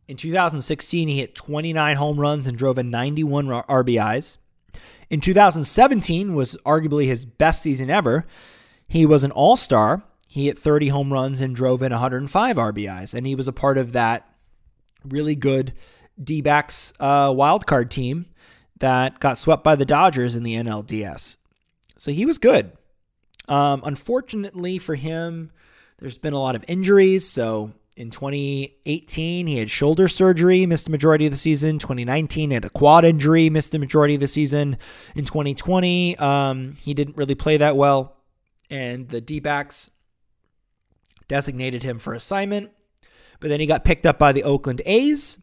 In 0.08 0.16
2016, 0.16 1.06
he 1.06 1.18
hit 1.18 1.34
29 1.34 1.96
home 1.96 2.18
runs 2.18 2.46
and 2.46 2.58
drove 2.58 2.78
in 2.78 2.90
91 2.90 3.46
RBIs. 3.46 4.38
In 5.08 5.20
2017 5.20 6.34
was 6.34 6.56
arguably 6.64 7.06
his 7.06 7.24
best 7.24 7.62
season 7.62 7.90
ever. 7.90 8.26
He 8.88 9.06
was 9.06 9.22
an 9.22 9.30
all-star. 9.30 10.02
He 10.26 10.46
hit 10.46 10.58
30 10.58 10.88
home 10.88 11.12
runs 11.12 11.40
and 11.40 11.54
drove 11.54 11.82
in 11.82 11.92
105 11.92 12.56
RBIs, 12.56 13.14
and 13.14 13.26
he 13.26 13.34
was 13.34 13.48
a 13.48 13.52
part 13.52 13.78
of 13.78 13.92
that 13.92 14.28
really 15.04 15.34
good 15.34 15.74
D-backs 16.22 16.92
uh, 17.00 17.30
wildcard 17.30 17.90
team 17.90 18.26
that 18.80 19.20
got 19.20 19.38
swept 19.38 19.62
by 19.64 19.76
the 19.76 19.84
Dodgers 19.84 20.34
in 20.34 20.42
the 20.42 20.54
NLDS. 20.56 21.36
So 21.96 22.10
he 22.10 22.26
was 22.26 22.38
good. 22.38 22.72
Um, 23.48 23.82
unfortunately 23.84 24.78
for 24.78 24.94
him, 24.94 25.50
there's 25.98 26.18
been 26.18 26.32
a 26.32 26.40
lot 26.40 26.56
of 26.56 26.64
injuries. 26.66 27.28
So 27.28 27.72
in 27.96 28.10
2018, 28.10 29.46
he 29.46 29.58
had 29.58 29.70
shoulder 29.70 30.08
surgery, 30.08 30.64
missed 30.64 30.86
the 30.86 30.90
majority 30.90 31.26
of 31.26 31.32
the 31.32 31.38
season. 31.38 31.78
2019, 31.78 32.50
he 32.50 32.54
had 32.54 32.64
a 32.64 32.70
quad 32.70 33.04
injury, 33.04 33.50
missed 33.50 33.72
the 33.72 33.78
majority 33.78 34.14
of 34.14 34.20
the 34.20 34.28
season. 34.28 34.78
In 35.14 35.24
2020, 35.24 36.16
um, 36.16 36.76
he 36.80 36.94
didn't 36.94 37.16
really 37.16 37.34
play 37.34 37.58
that 37.58 37.76
well. 37.76 38.16
And 38.70 39.08
the 39.08 39.20
D 39.20 39.40
backs 39.40 39.90
designated 41.28 41.82
him 41.82 41.98
for 41.98 42.14
assignment. 42.14 42.70
But 43.40 43.48
then 43.48 43.60
he 43.60 43.66
got 43.66 43.84
picked 43.84 44.06
up 44.06 44.18
by 44.18 44.32
the 44.32 44.44
Oakland 44.44 44.80
A's. 44.86 45.36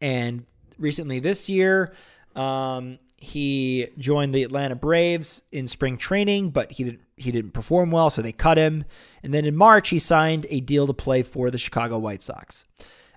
And 0.00 0.44
recently 0.78 1.18
this 1.18 1.48
year, 1.48 1.92
um, 2.38 2.98
he 3.16 3.88
joined 3.98 4.34
the 4.34 4.44
Atlanta 4.44 4.76
Braves 4.76 5.42
in 5.50 5.66
spring 5.66 5.96
training, 5.96 6.50
but 6.50 6.72
he 6.72 6.84
didn't 6.84 7.00
he 7.16 7.32
didn't 7.32 7.50
perform 7.50 7.90
well, 7.90 8.10
so 8.10 8.22
they 8.22 8.32
cut 8.32 8.58
him. 8.58 8.84
And 9.24 9.34
then 9.34 9.44
in 9.44 9.56
March, 9.56 9.88
he 9.88 9.98
signed 9.98 10.46
a 10.50 10.60
deal 10.60 10.86
to 10.86 10.92
play 10.92 11.24
for 11.24 11.50
the 11.50 11.58
Chicago 11.58 11.98
White 11.98 12.22
Sox. 12.22 12.64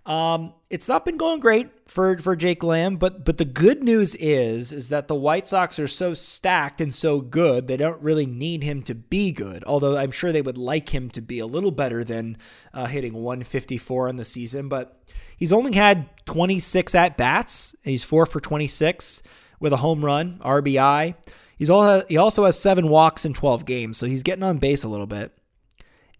Um, 0.06 0.54
it's 0.72 0.88
not 0.88 1.06
been 1.06 1.18
going 1.18 1.40
great 1.40 1.70
for 1.88 2.18
for 2.18 2.36
Jake 2.36 2.64
Lamb, 2.64 2.96
but 2.96 3.24
but 3.24 3.38
the 3.38 3.46
good 3.46 3.84
news 3.84 4.16
is 4.16 4.72
is 4.72 4.90
that 4.90 5.08
the 5.08 5.16
White 5.16 5.48
Sox 5.48 5.78
are 5.78 5.88
so 5.88 6.16
stacked 6.16 6.82
and 6.82 6.94
so 6.94 7.22
good 7.22 7.68
they 7.68 7.78
don't 7.78 8.02
really 8.02 8.26
need 8.26 8.64
him 8.64 8.82
to 8.84 8.96
be 8.96 9.32
good. 9.32 9.64
Although 9.66 9.98
I'm 9.98 10.10
sure 10.12 10.32
they 10.32 10.42
would 10.42 10.58
like 10.58 10.90
him 10.90 11.12
to 11.12 11.22
be 11.22 11.38
a 11.38 11.46
little 11.46 11.72
better 11.72 12.04
than 12.04 12.38
uh, 12.74 12.88
hitting 12.88 13.14
154 13.14 14.08
in 14.08 14.16
the 14.18 14.26
season, 14.26 14.70
but 14.70 15.04
he's 15.38 15.54
only 15.54 15.74
had 15.74 16.10
26 16.26 16.96
at 16.96 17.16
bats. 17.16 17.76
He's 17.84 18.04
four 18.04 18.26
for 18.26 18.40
26 18.40 19.22
with 19.60 19.72
a 19.72 19.78
home 19.78 20.04
run, 20.04 20.40
RBI. 20.44 21.14
He's 21.56 21.70
all 21.70 22.02
he 22.10 22.18
also 22.18 22.46
has 22.46 22.58
seven 22.58 22.88
walks 22.90 23.24
in 23.24 23.36
12 23.36 23.66
games, 23.66 23.98
so 24.00 24.08
he's 24.08 24.24
getting 24.24 24.44
on 24.44 24.58
base 24.58 24.84
a 24.84 24.90
little 24.90 25.06
bit. 25.06 25.32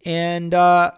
And 0.06 0.54
uh, 0.54 0.92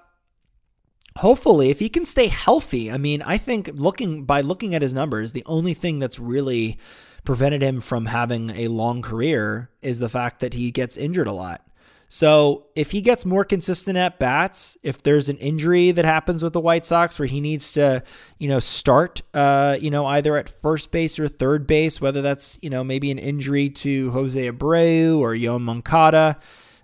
hopefully 1.18 1.70
if 1.70 1.80
he 1.80 1.90
can 1.90 2.06
stay 2.06 2.28
healthy 2.28 2.92
i 2.92 2.98
mean 2.98 3.22
i 3.22 3.38
think 3.38 3.70
looking 3.74 4.26
by 4.26 4.42
looking 4.42 4.74
at 4.74 4.82
his 4.82 4.94
numbers 4.94 5.32
the 5.32 5.44
only 5.46 5.74
thing 5.74 6.00
that's 6.00 6.20
really 6.20 6.78
prevented 7.24 7.62
him 7.62 7.82
from 7.82 8.08
having 8.08 8.50
a 8.52 8.68
long 8.68 9.02
career 9.02 9.70
is 9.82 10.00
the 10.00 10.10
fact 10.10 10.40
that 10.42 10.54
he 10.54 10.72
gets 10.72 10.98
injured 10.98 11.28
a 11.28 11.34
lot. 11.34 11.66
So 12.10 12.68
if 12.76 12.92
he 12.92 13.02
gets 13.02 13.26
more 13.26 13.44
consistent 13.44 13.98
at 13.98 14.20
bats 14.20 14.78
if 14.84 15.02
there's 15.02 15.30
an 15.30 15.38
injury 15.38 15.90
that 15.92 16.06
happens 16.06 16.44
with 16.44 16.54
the 16.54 16.60
white 16.60 16.86
sox 16.86 17.18
where 17.18 17.28
he 17.28 17.42
needs 17.42 17.74
to 17.74 18.04
you 18.38 18.48
know 18.48 18.60
start 18.60 19.24
uh, 19.34 19.78
you 19.80 19.90
know 19.90 20.06
either 20.06 20.38
at 20.38 20.48
first 20.48 20.92
base 20.92 21.18
or 21.18 21.28
third 21.28 21.66
base 21.66 22.00
whether 22.00 22.22
that's 22.22 22.60
you 22.62 22.70
know 22.70 22.84
maybe 22.84 23.10
an 23.10 23.18
injury 23.18 23.68
to 23.70 24.12
jose 24.12 24.52
abreu 24.52 25.18
or 25.18 25.32
Yoan 25.32 25.62
moncada 25.62 26.38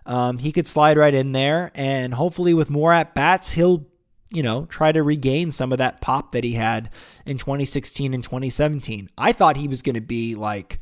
um, 0.08 0.40
he 0.40 0.52
could 0.52 0.66
slide 0.66 0.98
right 0.98 1.14
in 1.14 1.34
there. 1.34 1.72
And 1.76 2.16
hopefully 2.16 2.56
with 2.56 2.72
more 2.72 2.92
at 2.92 3.14
bats 3.14 3.52
he'll 3.52 3.86
you 4.32 4.44
know, 4.44 4.66
try 4.66 4.92
to 4.92 5.02
regain 5.02 5.52
some 5.52 5.72
of 5.72 5.78
that 5.80 6.02
pop 6.02 6.32
that 6.32 6.44
he 6.44 6.54
had 6.54 6.90
in 7.26 7.38
2016 7.38 8.14
and 8.14 8.24
2017. 8.24 9.10
I 9.18 9.32
thought 9.32 9.58
he 9.58 9.68
was 9.68 9.82
going 9.82 9.96
to 9.96 10.02
be 10.02 10.36
like 10.36 10.80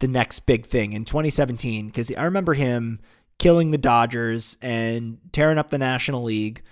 the 0.00 0.08
next 0.08 0.40
big 0.40 0.66
thing 0.66 0.92
in 0.92 1.04
2017 1.04 1.86
because 1.86 2.12
I 2.12 2.24
remember 2.24 2.54
him 2.54 3.00
killing 3.38 3.70
the 3.70 3.78
Dodgers 3.78 4.56
and 4.60 5.18
tearing 5.32 5.58
up 5.58 5.70
the 5.70 5.78
National 5.78 6.22
League. 6.24 6.62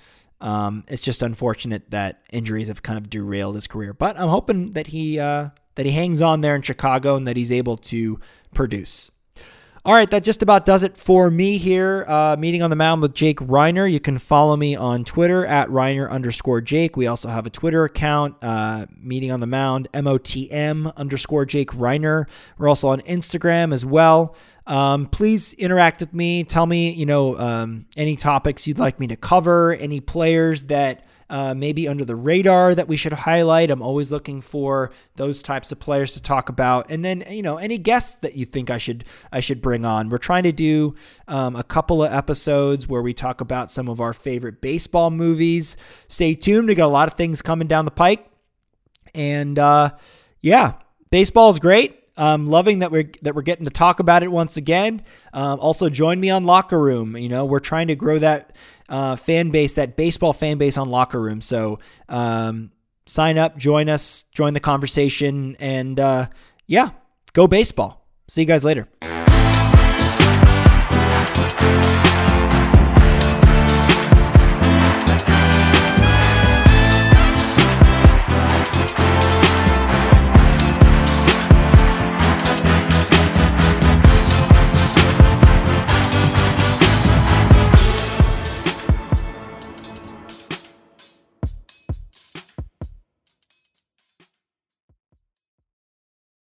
Um, 0.40 0.84
it's 0.88 1.02
just 1.02 1.22
unfortunate 1.22 1.90
that 1.92 2.22
injuries 2.30 2.68
have 2.68 2.82
kind 2.82 2.98
of 2.98 3.08
derailed 3.08 3.54
his 3.54 3.66
career, 3.66 3.94
but 3.94 4.18
I'm 4.18 4.28
hoping 4.28 4.74
that 4.74 4.88
he 4.88 5.18
uh, 5.18 5.50
that 5.76 5.86
he 5.86 5.92
hangs 5.92 6.20
on 6.20 6.42
there 6.42 6.54
in 6.54 6.62
Chicago 6.62 7.16
and 7.16 7.26
that 7.26 7.36
he's 7.36 7.52
able 7.52 7.76
to 7.78 8.18
produce. 8.52 9.10
All 9.86 9.94
right, 9.94 10.10
that 10.10 10.24
just 10.24 10.42
about 10.42 10.64
does 10.64 10.82
it 10.82 10.96
for 10.96 11.30
me 11.30 11.58
here. 11.58 12.04
Uh, 12.08 12.34
meeting 12.36 12.60
on 12.60 12.70
the 12.70 12.76
mound 12.76 13.02
with 13.02 13.14
Jake 13.14 13.38
Reiner. 13.38 13.88
You 13.88 14.00
can 14.00 14.18
follow 14.18 14.56
me 14.56 14.74
on 14.74 15.04
Twitter 15.04 15.46
at 15.46 15.68
Reiner 15.68 16.10
underscore 16.10 16.60
Jake. 16.60 16.96
We 16.96 17.06
also 17.06 17.28
have 17.28 17.46
a 17.46 17.50
Twitter 17.50 17.84
account, 17.84 18.34
uh, 18.42 18.86
meeting 19.00 19.30
on 19.30 19.38
the 19.38 19.46
mound, 19.46 19.86
MOTM 19.94 20.92
underscore 20.96 21.44
Jake 21.44 21.70
Reiner. 21.70 22.24
We're 22.58 22.66
also 22.66 22.88
on 22.88 23.00
Instagram 23.02 23.72
as 23.72 23.86
well. 23.86 24.34
Um, 24.66 25.06
please 25.06 25.52
interact 25.52 26.00
with 26.00 26.12
me. 26.12 26.42
Tell 26.42 26.66
me, 26.66 26.90
you 26.90 27.06
know, 27.06 27.38
um, 27.38 27.86
any 27.96 28.16
topics 28.16 28.66
you'd 28.66 28.80
like 28.80 28.98
me 28.98 29.06
to 29.06 29.16
cover, 29.16 29.72
any 29.72 30.00
players 30.00 30.64
that 30.64 31.05
uh, 31.28 31.54
maybe 31.54 31.88
under 31.88 32.04
the 32.04 32.14
radar 32.14 32.74
that 32.74 32.88
we 32.88 32.96
should 32.96 33.12
highlight. 33.12 33.70
I'm 33.70 33.82
always 33.82 34.12
looking 34.12 34.40
for 34.40 34.92
those 35.16 35.42
types 35.42 35.72
of 35.72 35.80
players 35.80 36.14
to 36.14 36.22
talk 36.22 36.48
about, 36.48 36.86
and 36.90 37.04
then 37.04 37.24
you 37.28 37.42
know 37.42 37.56
any 37.56 37.78
guests 37.78 38.16
that 38.16 38.34
you 38.36 38.44
think 38.44 38.70
I 38.70 38.78
should 38.78 39.04
I 39.32 39.40
should 39.40 39.60
bring 39.60 39.84
on. 39.84 40.08
We're 40.08 40.18
trying 40.18 40.44
to 40.44 40.52
do 40.52 40.94
um, 41.26 41.56
a 41.56 41.64
couple 41.64 42.02
of 42.02 42.12
episodes 42.12 42.86
where 42.86 43.02
we 43.02 43.12
talk 43.12 43.40
about 43.40 43.70
some 43.70 43.88
of 43.88 44.00
our 44.00 44.12
favorite 44.12 44.60
baseball 44.60 45.10
movies. 45.10 45.76
Stay 46.08 46.34
tuned. 46.34 46.68
We 46.68 46.74
got 46.74 46.86
a 46.86 46.88
lot 46.88 47.08
of 47.08 47.14
things 47.14 47.42
coming 47.42 47.66
down 47.66 47.84
the 47.84 47.90
pike, 47.90 48.30
and 49.14 49.58
uh, 49.58 49.90
yeah, 50.40 50.74
baseball 51.10 51.50
is 51.50 51.58
great. 51.58 52.02
Um, 52.18 52.46
loving 52.46 52.78
that 52.78 52.90
we're 52.90 53.10
that 53.22 53.34
we're 53.34 53.42
getting 53.42 53.66
to 53.66 53.70
talk 53.70 54.00
about 54.00 54.22
it 54.22 54.32
once 54.32 54.56
again. 54.56 55.02
Um, 55.34 55.60
also, 55.60 55.90
join 55.90 56.18
me 56.18 56.30
on 56.30 56.44
Locker 56.44 56.80
Room. 56.80 57.16
You 57.16 57.28
know, 57.28 57.44
we're 57.44 57.58
trying 57.58 57.88
to 57.88 57.96
grow 57.96 58.18
that 58.18 58.56
uh, 58.88 59.16
fan 59.16 59.50
base, 59.50 59.74
that 59.74 59.96
baseball 59.96 60.32
fan 60.32 60.58
base 60.58 60.76
on 60.76 60.88
Locker 60.88 61.20
Room. 61.20 61.40
So 61.40 61.78
um, 62.08 62.70
sign 63.06 63.38
up, 63.38 63.56
join 63.56 63.88
us, 63.88 64.24
join 64.32 64.54
the 64.54 64.60
conversation, 64.60 65.56
and 65.58 65.98
uh, 65.98 66.26
yeah, 66.66 66.90
go 67.32 67.46
baseball. 67.46 68.06
See 68.28 68.42
you 68.42 68.46
guys 68.46 68.64
later. 68.64 68.88